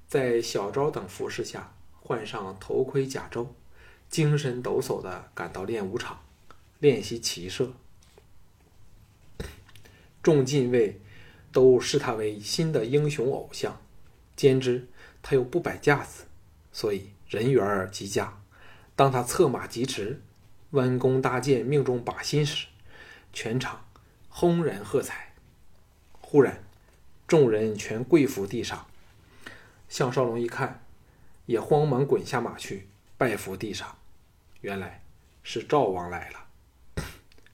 [0.08, 3.48] 在小昭等服侍下，换上头盔甲胄。
[4.08, 6.18] 精神抖擞的赶到练武场，
[6.80, 7.72] 练习骑射。
[10.20, 11.00] 众禁卫
[11.52, 13.80] 都视他为新的英雄偶像，
[14.36, 14.88] 兼之
[15.22, 16.24] 他又不摆架子，
[16.72, 18.40] 所以人缘极佳。
[18.94, 20.20] 当他策马疾驰，
[20.70, 22.66] 弯弓搭箭，命中靶心时，
[23.32, 23.84] 全场
[24.28, 25.34] 轰然喝彩。
[26.20, 26.62] 忽然，
[27.26, 28.86] 众人全跪伏地上。
[29.88, 30.84] 项少龙一看，
[31.46, 32.86] 也慌忙滚下马去，
[33.16, 33.98] 拜伏地上。
[34.60, 35.02] 原来
[35.42, 37.02] 是赵王来了，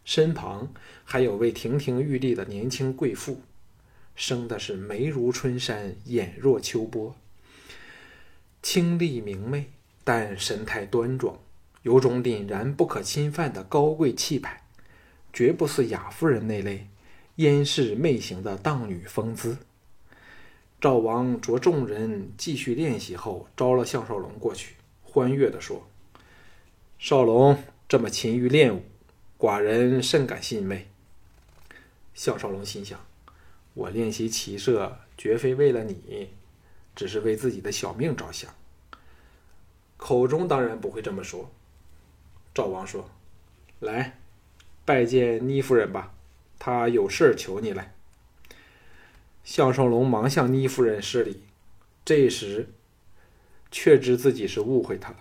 [0.05, 0.71] 身旁
[1.05, 3.41] 还有位亭亭玉立的年轻贵妇，
[4.17, 7.15] 生的是眉如春山，眼若秋波，
[8.63, 9.67] 清丽明媚，
[10.03, 11.39] 但神态端庄，
[11.83, 14.63] 有种凛然不可侵犯的高贵气派，
[15.33, 16.89] 绝不似雅夫人那类
[17.37, 19.59] 烟视媚行的荡女风姿。
[20.81, 25.87] 赵王着众人继续练习后，招了项少龙过去，欢悦地说。
[26.99, 28.83] 少龙这么勤于练武，
[29.39, 30.89] 寡人甚感欣慰。
[32.15, 32.99] 项少龙心想：
[33.77, 36.31] 我练习骑射，绝非为了你，
[36.95, 38.55] 只是为自己的小命着想。
[39.99, 41.51] 口中当然不会这么说。
[42.55, 43.11] 赵王说
[43.81, 44.19] ：“来，
[44.87, 46.15] 拜见倪夫人吧，
[46.59, 47.93] 她有事求你来。”
[49.45, 51.43] 项少龙忙向倪夫人施礼，
[52.03, 52.71] 这时
[53.71, 55.19] 却知自己是误会他了。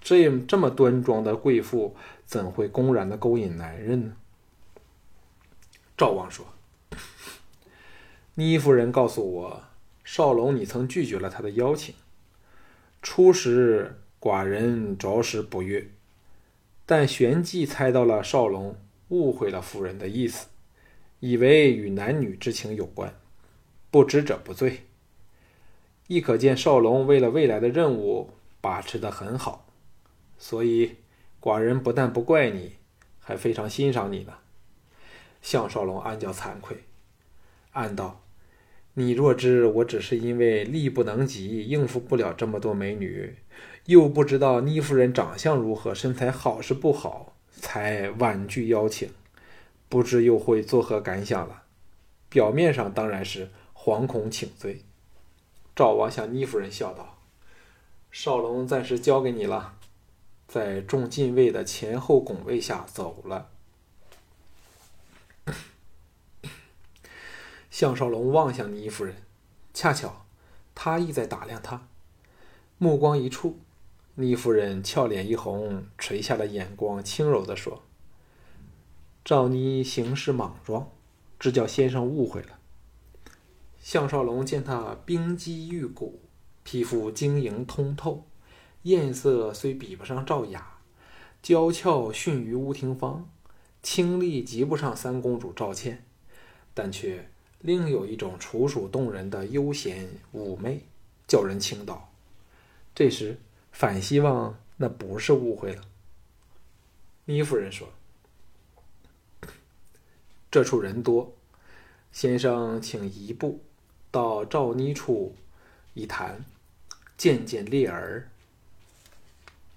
[0.00, 4.16] 这这么端庄的贵妇，怎会公然的勾引男人呢？
[5.96, 6.46] 赵王说
[8.34, 9.62] ：“倪夫人告诉我，
[10.04, 11.94] 少龙你曾拒绝了他的邀请。
[13.02, 15.86] 初时寡人着实不悦，
[16.86, 18.74] 但旋即猜到了少龙
[19.08, 20.46] 误会了夫人的意思，
[21.20, 23.14] 以为与男女之情有关，
[23.90, 24.86] 不知者不罪。
[26.06, 28.30] 亦可见少龙为了未来的任务
[28.62, 29.66] 把持得很好。”
[30.38, 30.96] 所以，
[31.40, 32.76] 寡人不但不怪你，
[33.20, 34.32] 还非常欣赏你呢。
[35.42, 36.84] 项少龙暗叫惭愧，
[37.72, 38.21] 暗道
[38.94, 43.36] ：“你若知我只是因为力不能及，应付不了这么多美女，
[43.86, 49.08] 又不知道倪夫人长相如何，身材好是不好，才婉拒邀请，
[49.88, 51.62] 不知又会作何感想了。”
[52.28, 54.82] 表面上当然是惶恐请罪。
[55.74, 57.18] 赵王向倪夫人笑道
[58.12, 59.76] ：“少龙暂时交给你了。”
[60.46, 63.51] 在众禁卫的前后拱卫下走了。
[67.72, 69.16] 项少龙望向倪夫人，
[69.72, 70.26] 恰巧
[70.74, 71.88] 他亦在打量他，
[72.76, 73.60] 目光一触，
[74.16, 77.82] 倪夫人俏脸一红，垂下了眼光，轻柔地说
[79.24, 80.90] ：“赵妮行事莽撞，
[81.38, 82.58] 只叫先生误会了。”
[83.80, 86.20] 项少龙见她冰肌玉骨，
[86.62, 88.26] 皮肤晶莹通透。
[88.82, 90.76] 艳色虽比不上赵雅，
[91.42, 93.26] 娇俏逊于吴廷芳，
[93.82, 96.04] 清丽及不上三公主赵倩，
[96.74, 97.30] 但却
[97.62, 100.80] 另有一种楚楚动人的悠闲妩媚，
[101.28, 102.12] 叫人倾倒。
[102.92, 103.38] 这时
[103.70, 105.82] 反希望那不是误会了。
[107.24, 107.88] 倪夫人说
[110.50, 111.32] ：“这处人多，
[112.12, 113.60] 先生请移步
[114.10, 115.36] 到赵妮处
[115.94, 116.44] 一谈，
[117.16, 118.28] 见见烈儿。”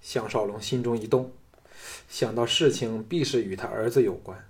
[0.02, 1.32] 项少龙心中一动，
[2.08, 4.44] 想到事情必是与他儿子有关。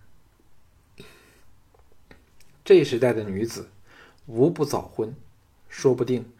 [2.66, 3.68] 这时代的女子
[4.26, 5.14] 无不早婚，
[5.68, 6.32] 说不定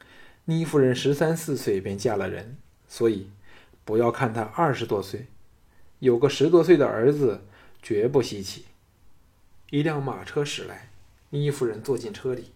[0.47, 2.57] 倪夫人十三四岁便嫁了人，
[2.89, 3.31] 所以
[3.85, 5.29] 不要看她二十多岁，
[6.01, 7.43] 有个十多岁的儿子
[7.81, 8.65] 绝不稀奇。
[9.71, 10.91] 一辆马车驶来，
[11.31, 12.51] 倪夫人坐进车里，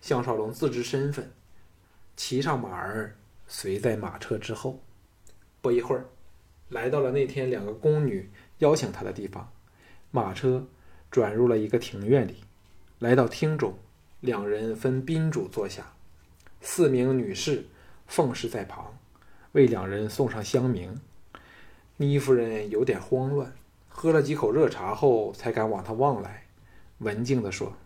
[0.00, 1.30] 项少龙自知身份，
[2.16, 3.14] 骑上马儿，
[3.46, 4.80] 随在马车之后。
[5.60, 6.06] 不一会儿，
[6.70, 9.52] 来到了那天两个宫女邀请他的地方。
[10.10, 10.66] 马车
[11.10, 12.36] 转入了一个庭院里，
[13.02, 13.74] 来到厅中，
[14.20, 15.94] 两人分宾主坐下，
[16.60, 17.66] 四名女士
[18.06, 18.96] 奉侍在旁，
[19.50, 21.00] 为两人送上香茗。
[21.96, 23.56] 倪夫人有点慌乱，
[23.88, 26.46] 喝了几口热茶后，才敢往他望来，
[26.98, 27.76] 文静地说：“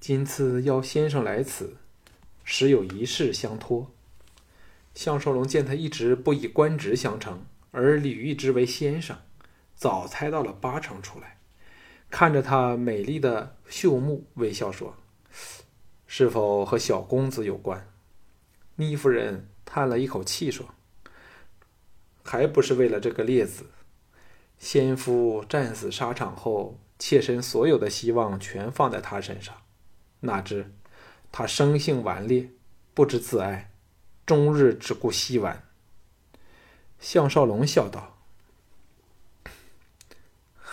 [0.00, 1.76] 今次邀先生来此，
[2.42, 3.92] 实有一事相托。”
[4.96, 9.16] 项少龙见他一直不以官职相称，而屡誉之为先生，
[9.76, 11.35] 早猜到了八成出来。
[12.10, 14.96] 看着他美丽的秀目，微笑说
[16.06, 17.88] ：“是否和小公子有关？”
[18.76, 20.66] 倪夫人叹了一口气说
[22.22, 23.66] ：“还不是为了这个列子。
[24.58, 29.54] 先夫战死沙场后，妾身所有的希望全放在他身上，
[30.20, 30.72] 哪知
[31.30, 32.50] 他生性顽劣，
[32.94, 33.72] 不知自爱。”
[34.26, 35.62] 终日只顾嬉玩。
[36.98, 38.15] 项少龙笑道：“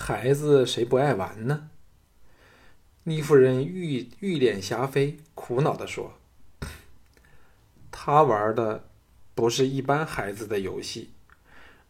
[0.06, 1.70] 孩子谁不爱玩呢？”
[3.04, 6.16] 倪夫人玉玉脸霞飞，苦恼的说
[7.89, 8.84] ：“他玩的
[9.34, 11.12] 不是一般孩子的游戏，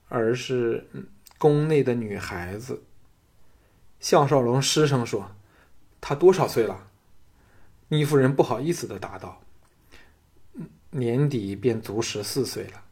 [0.09, 0.87] 而是
[1.39, 2.83] 宫内的女孩子。”
[3.99, 5.31] 项少龙失声说
[5.99, 6.91] ：“他多少岁了？”
[7.89, 9.41] 倪夫人不好意思的答道。
[10.91, 12.83] 年底便足十四岁了。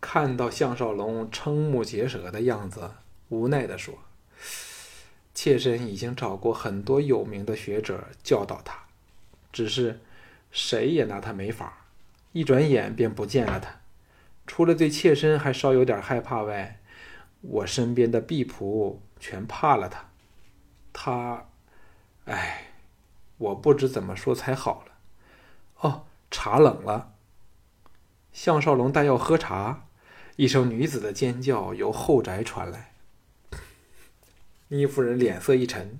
[0.00, 2.90] 看到项少龙瞠目结舌的样子，
[3.28, 3.98] 无奈地说
[5.36, 8.86] ：“妾身已经找过很多有名的学者教导他，
[9.52, 10.00] 只是
[10.50, 11.86] 谁也拿他没法。
[12.32, 13.82] 一转眼便不见了他。
[14.46, 16.80] 除了对妾身还稍有点害怕外，
[17.42, 20.06] 我身边的婢仆全怕了他。
[20.92, 21.48] 他，
[22.24, 22.72] 哎，
[23.36, 24.92] 我不知怎么说才好了。
[25.80, 27.12] 哦。”茶冷了，
[28.32, 29.86] 项少龙待要喝茶，
[30.34, 32.95] 一声女子的尖叫由后宅传来。
[34.68, 35.98] 倪夫人脸色一沉，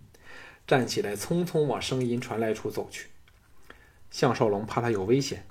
[0.67, 3.09] 站起来，匆匆往声音传来处走去。
[4.11, 5.47] 项少龙怕他有危险，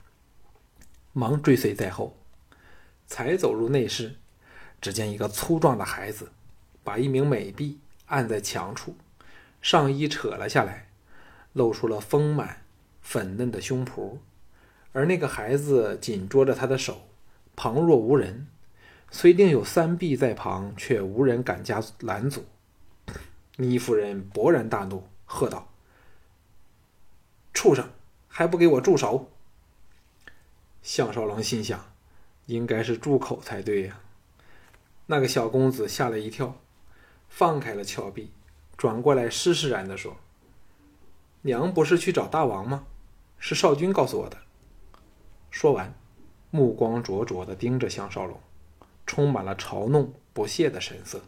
[1.13, 2.18] 忙追随在后。
[3.07, 4.16] 才走入内室，
[4.82, 6.32] 只见一个粗壮的孩子，
[6.84, 8.95] 把一名美婢按在墙处，
[9.61, 10.88] 上衣扯了下来，
[11.53, 12.63] 露出了丰满、
[13.01, 14.18] 粉嫩的胸脯，
[14.91, 17.07] 而那个孩子紧捉着他的手，
[17.55, 18.47] 旁若无人。
[19.11, 22.43] 虽定有三婢在旁，却无人敢加拦阻。
[23.58, 25.70] 倪夫人勃然大怒，喝道
[27.53, 27.89] ：“畜生，
[28.28, 29.32] 还不给我住手！”
[30.84, 31.93] 项少龙心想，
[32.45, 33.99] 应该是住口才对呀。
[35.06, 36.56] 那个小公子吓了一跳，
[37.30, 38.32] 放开了峭壁，
[38.78, 40.18] 转过来施施然的说
[41.43, 42.86] ：“娘不是去找大王吗？
[43.39, 44.38] 是少君告诉我的。”
[45.49, 45.93] 说完，
[46.51, 48.39] 目光灼灼的盯着项少龙。
[49.08, 51.22] 充满了嘲弄、不屑的神色，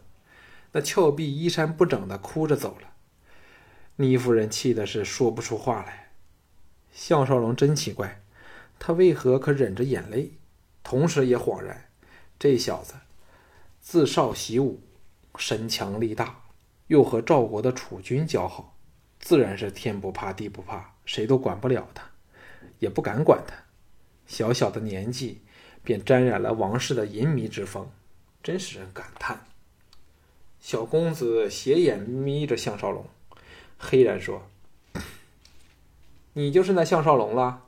[0.72, 2.94] 那峭壁衣衫不整的哭着走了。
[3.98, 6.12] 倪夫人气的是说不出话来。
[6.92, 8.22] 项少龙真奇怪，
[8.80, 10.32] 他为何可忍着眼泪，
[10.84, 11.90] 同时也恍然，
[12.38, 12.94] 这小子
[13.80, 14.82] 自少习武，
[15.38, 16.44] 身强力大，
[16.88, 18.76] 又和赵国的楚军交好，
[19.20, 22.04] 自然是天不怕地不怕，谁都管不了他，
[22.80, 23.56] 也不敢管他。
[24.26, 25.42] 小小的年纪。
[25.84, 27.90] 便沾染了王室的淫靡之风，
[28.44, 29.40] 真使人感叹。
[30.68, 33.06] 小公子斜眼眯着项少龙，
[33.80, 34.50] 黑然说
[36.34, 37.64] ：“你就是那项少龙了？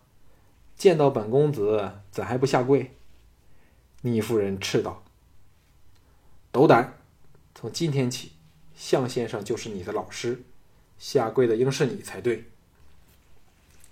[0.76, 2.92] 见到本公子，怎还不下跪？”
[4.04, 5.02] 倪夫人斥道
[6.52, 6.98] ：“斗胆！
[7.56, 8.34] 从今天起，
[8.76, 10.44] 项先生就是你的老师，
[10.98, 12.50] 下跪的应是你才对。”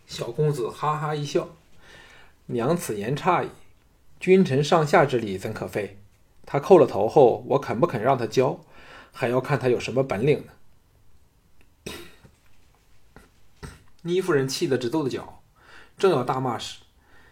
[0.06, 1.48] 小公子哈哈一笑
[2.48, 3.48] ：“娘此言差矣。”
[4.20, 5.98] 君臣上下之礼怎可废？
[6.46, 8.60] 他叩了头后，我肯不肯让他教，
[9.20, 11.94] 还要看他有什么本领呢。
[14.04, 15.42] 倪夫人气得直跺着脚，
[15.98, 16.82] 正要大骂时，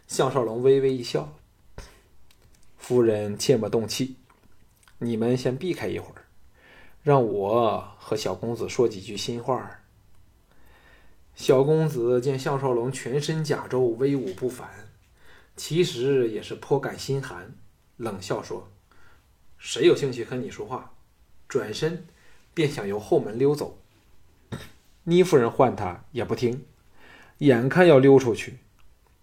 [0.07, 1.31] 项少龙微微一笑
[2.79, 4.15] ：“夫人切莫动气，
[4.97, 6.25] 你们先避开一会儿，
[7.03, 9.81] 让我和小公子说几句心话。”
[11.36, 14.67] 小公子见项少龙全身甲胄，威武不凡。
[15.55, 17.53] 其实也是颇感心寒，
[17.97, 18.71] 冷笑说
[19.59, 20.91] ：“谁有兴趣和你说话？”
[21.47, 22.05] 转身
[22.53, 23.77] 便想由后门溜走。
[25.03, 26.65] 倪夫人唤他也不听，
[27.39, 28.57] 眼看要溜出去，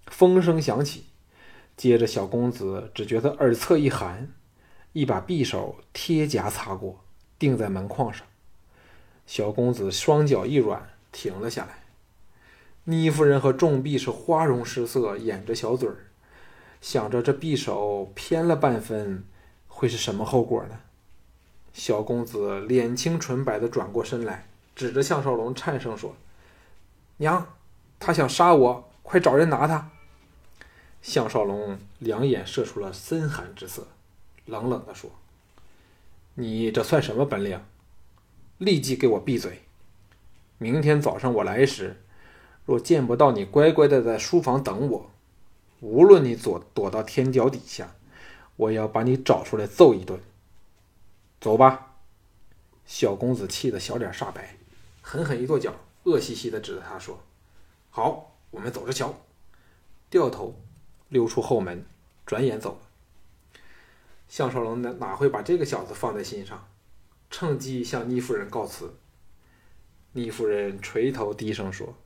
[0.06, 1.06] 风声响起，
[1.76, 4.28] 接着小公子只觉得耳侧一寒，
[4.92, 7.04] 一把匕首贴颊擦过，
[7.38, 8.26] 钉在门框上。
[9.26, 11.84] 小公子双脚一软，停了下来。
[12.84, 16.08] 倪夫人和众婢是花容失色，掩着小嘴儿。
[16.80, 19.24] 想着这匕首偏了半分，
[19.68, 20.80] 会是什么后果呢？
[21.72, 24.46] 小公子脸青唇白的转过身来，
[24.76, 26.14] 指着项少龙，颤声说
[27.18, 27.54] ：“娘，
[27.98, 29.90] 他想杀我，快找人拿他。”
[31.02, 33.86] 项少龙两眼射出了森寒之色，
[34.46, 35.10] 冷冷的说
[36.34, 37.60] ：“你这算什么本领？
[38.58, 39.62] 立即给我闭嘴！
[40.58, 42.00] 明天早上我来时，
[42.64, 45.10] 若见不到你乖乖的在书房等我。”
[45.80, 47.96] 无论你躲躲到天脚底下，
[48.54, 50.20] 我要把你找出来揍一顿。
[51.43, 51.97] 走吧，
[52.86, 54.57] 小公子气得小脸煞白，
[55.01, 55.74] 狠狠一跺脚，
[56.05, 57.20] 恶兮兮的指着他说
[57.90, 59.12] ：“好，我们走着瞧。”
[60.09, 60.55] 掉头
[61.09, 61.84] 溜出后门，
[62.24, 62.80] 转眼走了。
[64.28, 66.68] 项少龙哪哪会把这个小子放在心上，
[67.28, 68.95] 趁机向倪夫人告辞。
[70.12, 71.97] 倪夫人垂头低声说：“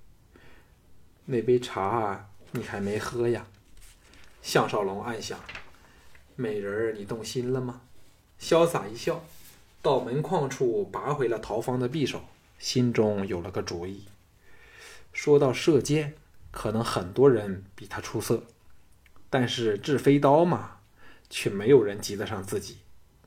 [1.27, 3.47] 那杯茶你还没喝呀？”
[4.41, 5.39] 项少龙暗想
[6.37, 7.83] ：“美人儿，你动心了吗？”
[8.41, 9.25] 潇洒一笑，
[9.83, 12.23] 到门框处拔回了陶芳的匕首，
[12.59, 14.05] 心中有了个主意。
[15.13, 16.15] 说到射箭，
[16.51, 18.45] 可能很多人比他出色，
[19.31, 20.79] 但是掷飞刀嘛，
[21.31, 22.79] 却没有人及得上自己。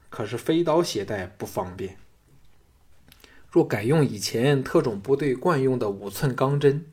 [0.09, 1.97] 可是飞刀携带不方便，
[3.51, 6.85] 若改用以前特种部队惯用的五寸钢针，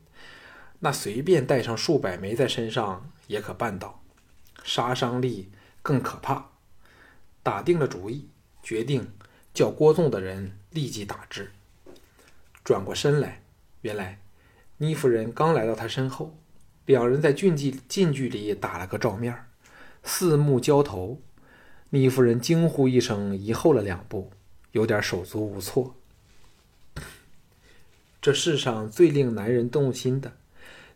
[0.80, 4.02] 那随便带上数百枚在身上也可办到。
[4.62, 5.50] 杀伤力
[5.82, 6.50] 更可怕。
[7.46, 8.28] 打定了主意，
[8.60, 9.08] 决定
[9.54, 11.52] 叫郭纵的人立即打之。
[12.64, 13.40] 转过身来，
[13.82, 14.18] 原来
[14.78, 16.36] 倪夫人刚来到他身后，
[16.86, 19.32] 两人在近距近距离打了个照面
[20.02, 21.22] 四目交投。
[21.90, 24.32] 倪夫人惊呼一声，移后了两步，
[24.72, 25.94] 有点手足无措。
[28.20, 30.32] 这世上最令男人动心的，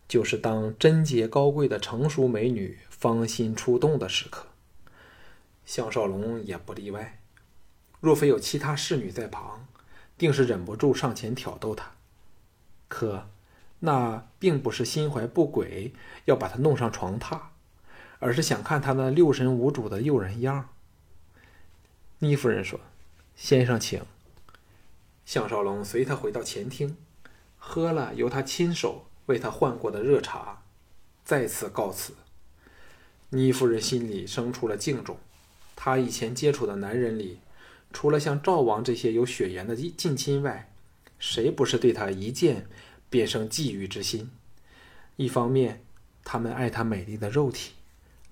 [0.08, 2.80] 就是当贞洁高贵的成熟美女。
[2.90, 4.48] 芳心出动的时刻，
[5.70, 7.20] 项少龙也不例外。
[8.00, 9.68] 若非有其他侍女在旁，
[10.18, 11.92] 定是忍不住上前挑逗他。
[12.88, 13.28] 可
[13.78, 15.94] 那并不是心怀不轨，
[16.24, 17.40] 要把他弄上床榻，
[18.18, 20.70] 而是想看他那六神无主的诱人样。
[22.18, 22.80] 倪夫人说
[23.36, 24.02] ：“先生请。”
[25.24, 26.96] 项少龙随他回到前厅，
[27.56, 30.64] 喝了由他亲手为他换过的热茶，
[31.24, 32.14] 再次告辞。
[33.28, 35.16] 倪夫人心里生出了敬重，
[35.82, 37.38] 她以前接触的男人里，
[37.90, 40.70] 除了像赵王这些有血缘的近亲外，
[41.18, 42.66] 谁不是对她一见
[43.08, 44.30] 便生觊觎之心？
[45.16, 45.82] 一方面，
[46.22, 47.70] 他们爱她美丽的肉体；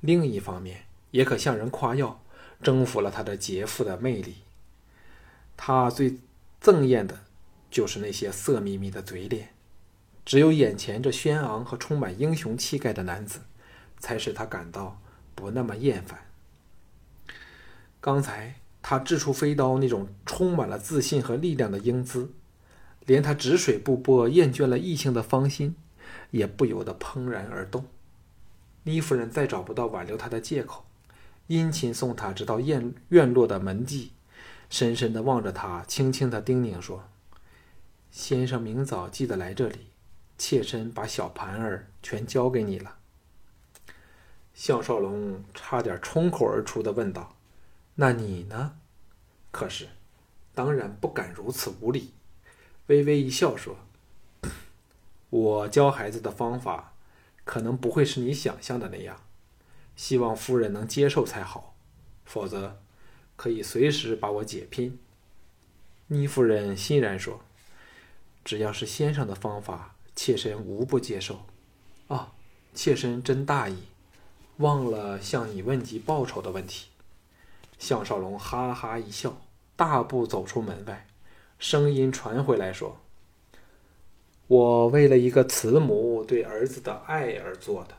[0.02, 2.22] 另一方面，也可向人夸耀，
[2.62, 4.34] 征服了她的杰妇的魅力。
[5.56, 6.18] 她最
[6.62, 7.18] 憎厌的，
[7.70, 9.54] 就是那些色眯眯的嘴脸，
[10.26, 13.40] 只有眼前这轩昂和充满英雄气概的男子。
[14.00, 15.00] 才使他感到
[15.34, 16.27] 不那么厌烦。
[18.00, 22.32] 刚才他掷出飞刀那种充满了自信和力量的英姿，
[23.06, 25.74] 连他止水不波、厌倦了异性的芳心，
[26.30, 27.84] 也不由得怦然而动。
[28.84, 30.84] 倪夫人再找不到挽留他的借口，
[31.48, 34.12] 殷勤送他直到院院落的门际，
[34.70, 37.04] 深深地望着他，轻轻地叮咛说
[38.10, 39.88] ：“先生明早记得来这里，
[40.38, 42.96] 妾身把小盘儿全交给你了。”
[44.54, 47.36] 项少龙差点冲口而出的问道
[48.00, 48.76] ：“那你呢？”
[49.50, 49.88] 可是，
[50.54, 52.12] 当然不敢如此无礼，
[52.86, 53.76] 微微一笑说
[55.30, 56.94] ：“我教孩子的方法，
[57.44, 59.24] 可能不会是你想象的那样，
[59.96, 61.74] 希望夫人能接受才好，
[62.24, 62.80] 否则，
[63.34, 64.98] 可以随时把我解聘。”
[66.06, 67.40] 倪夫人欣然说
[68.44, 71.46] ：“只要是先生的方法，妾身无不接受。”
[72.06, 72.32] 啊，
[72.74, 73.84] 妾身真大意。
[74.58, 76.88] 忘了向你问及报酬的问题，
[77.78, 79.40] 项少龙哈哈一笑，
[79.76, 81.06] 大步走出门外，
[81.58, 82.98] 声音传回来说
[84.48, 87.94] ：“我为了一个慈母对儿子的爱而做的，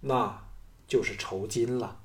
[0.00, 0.44] 那
[0.86, 2.00] 就是酬金了。”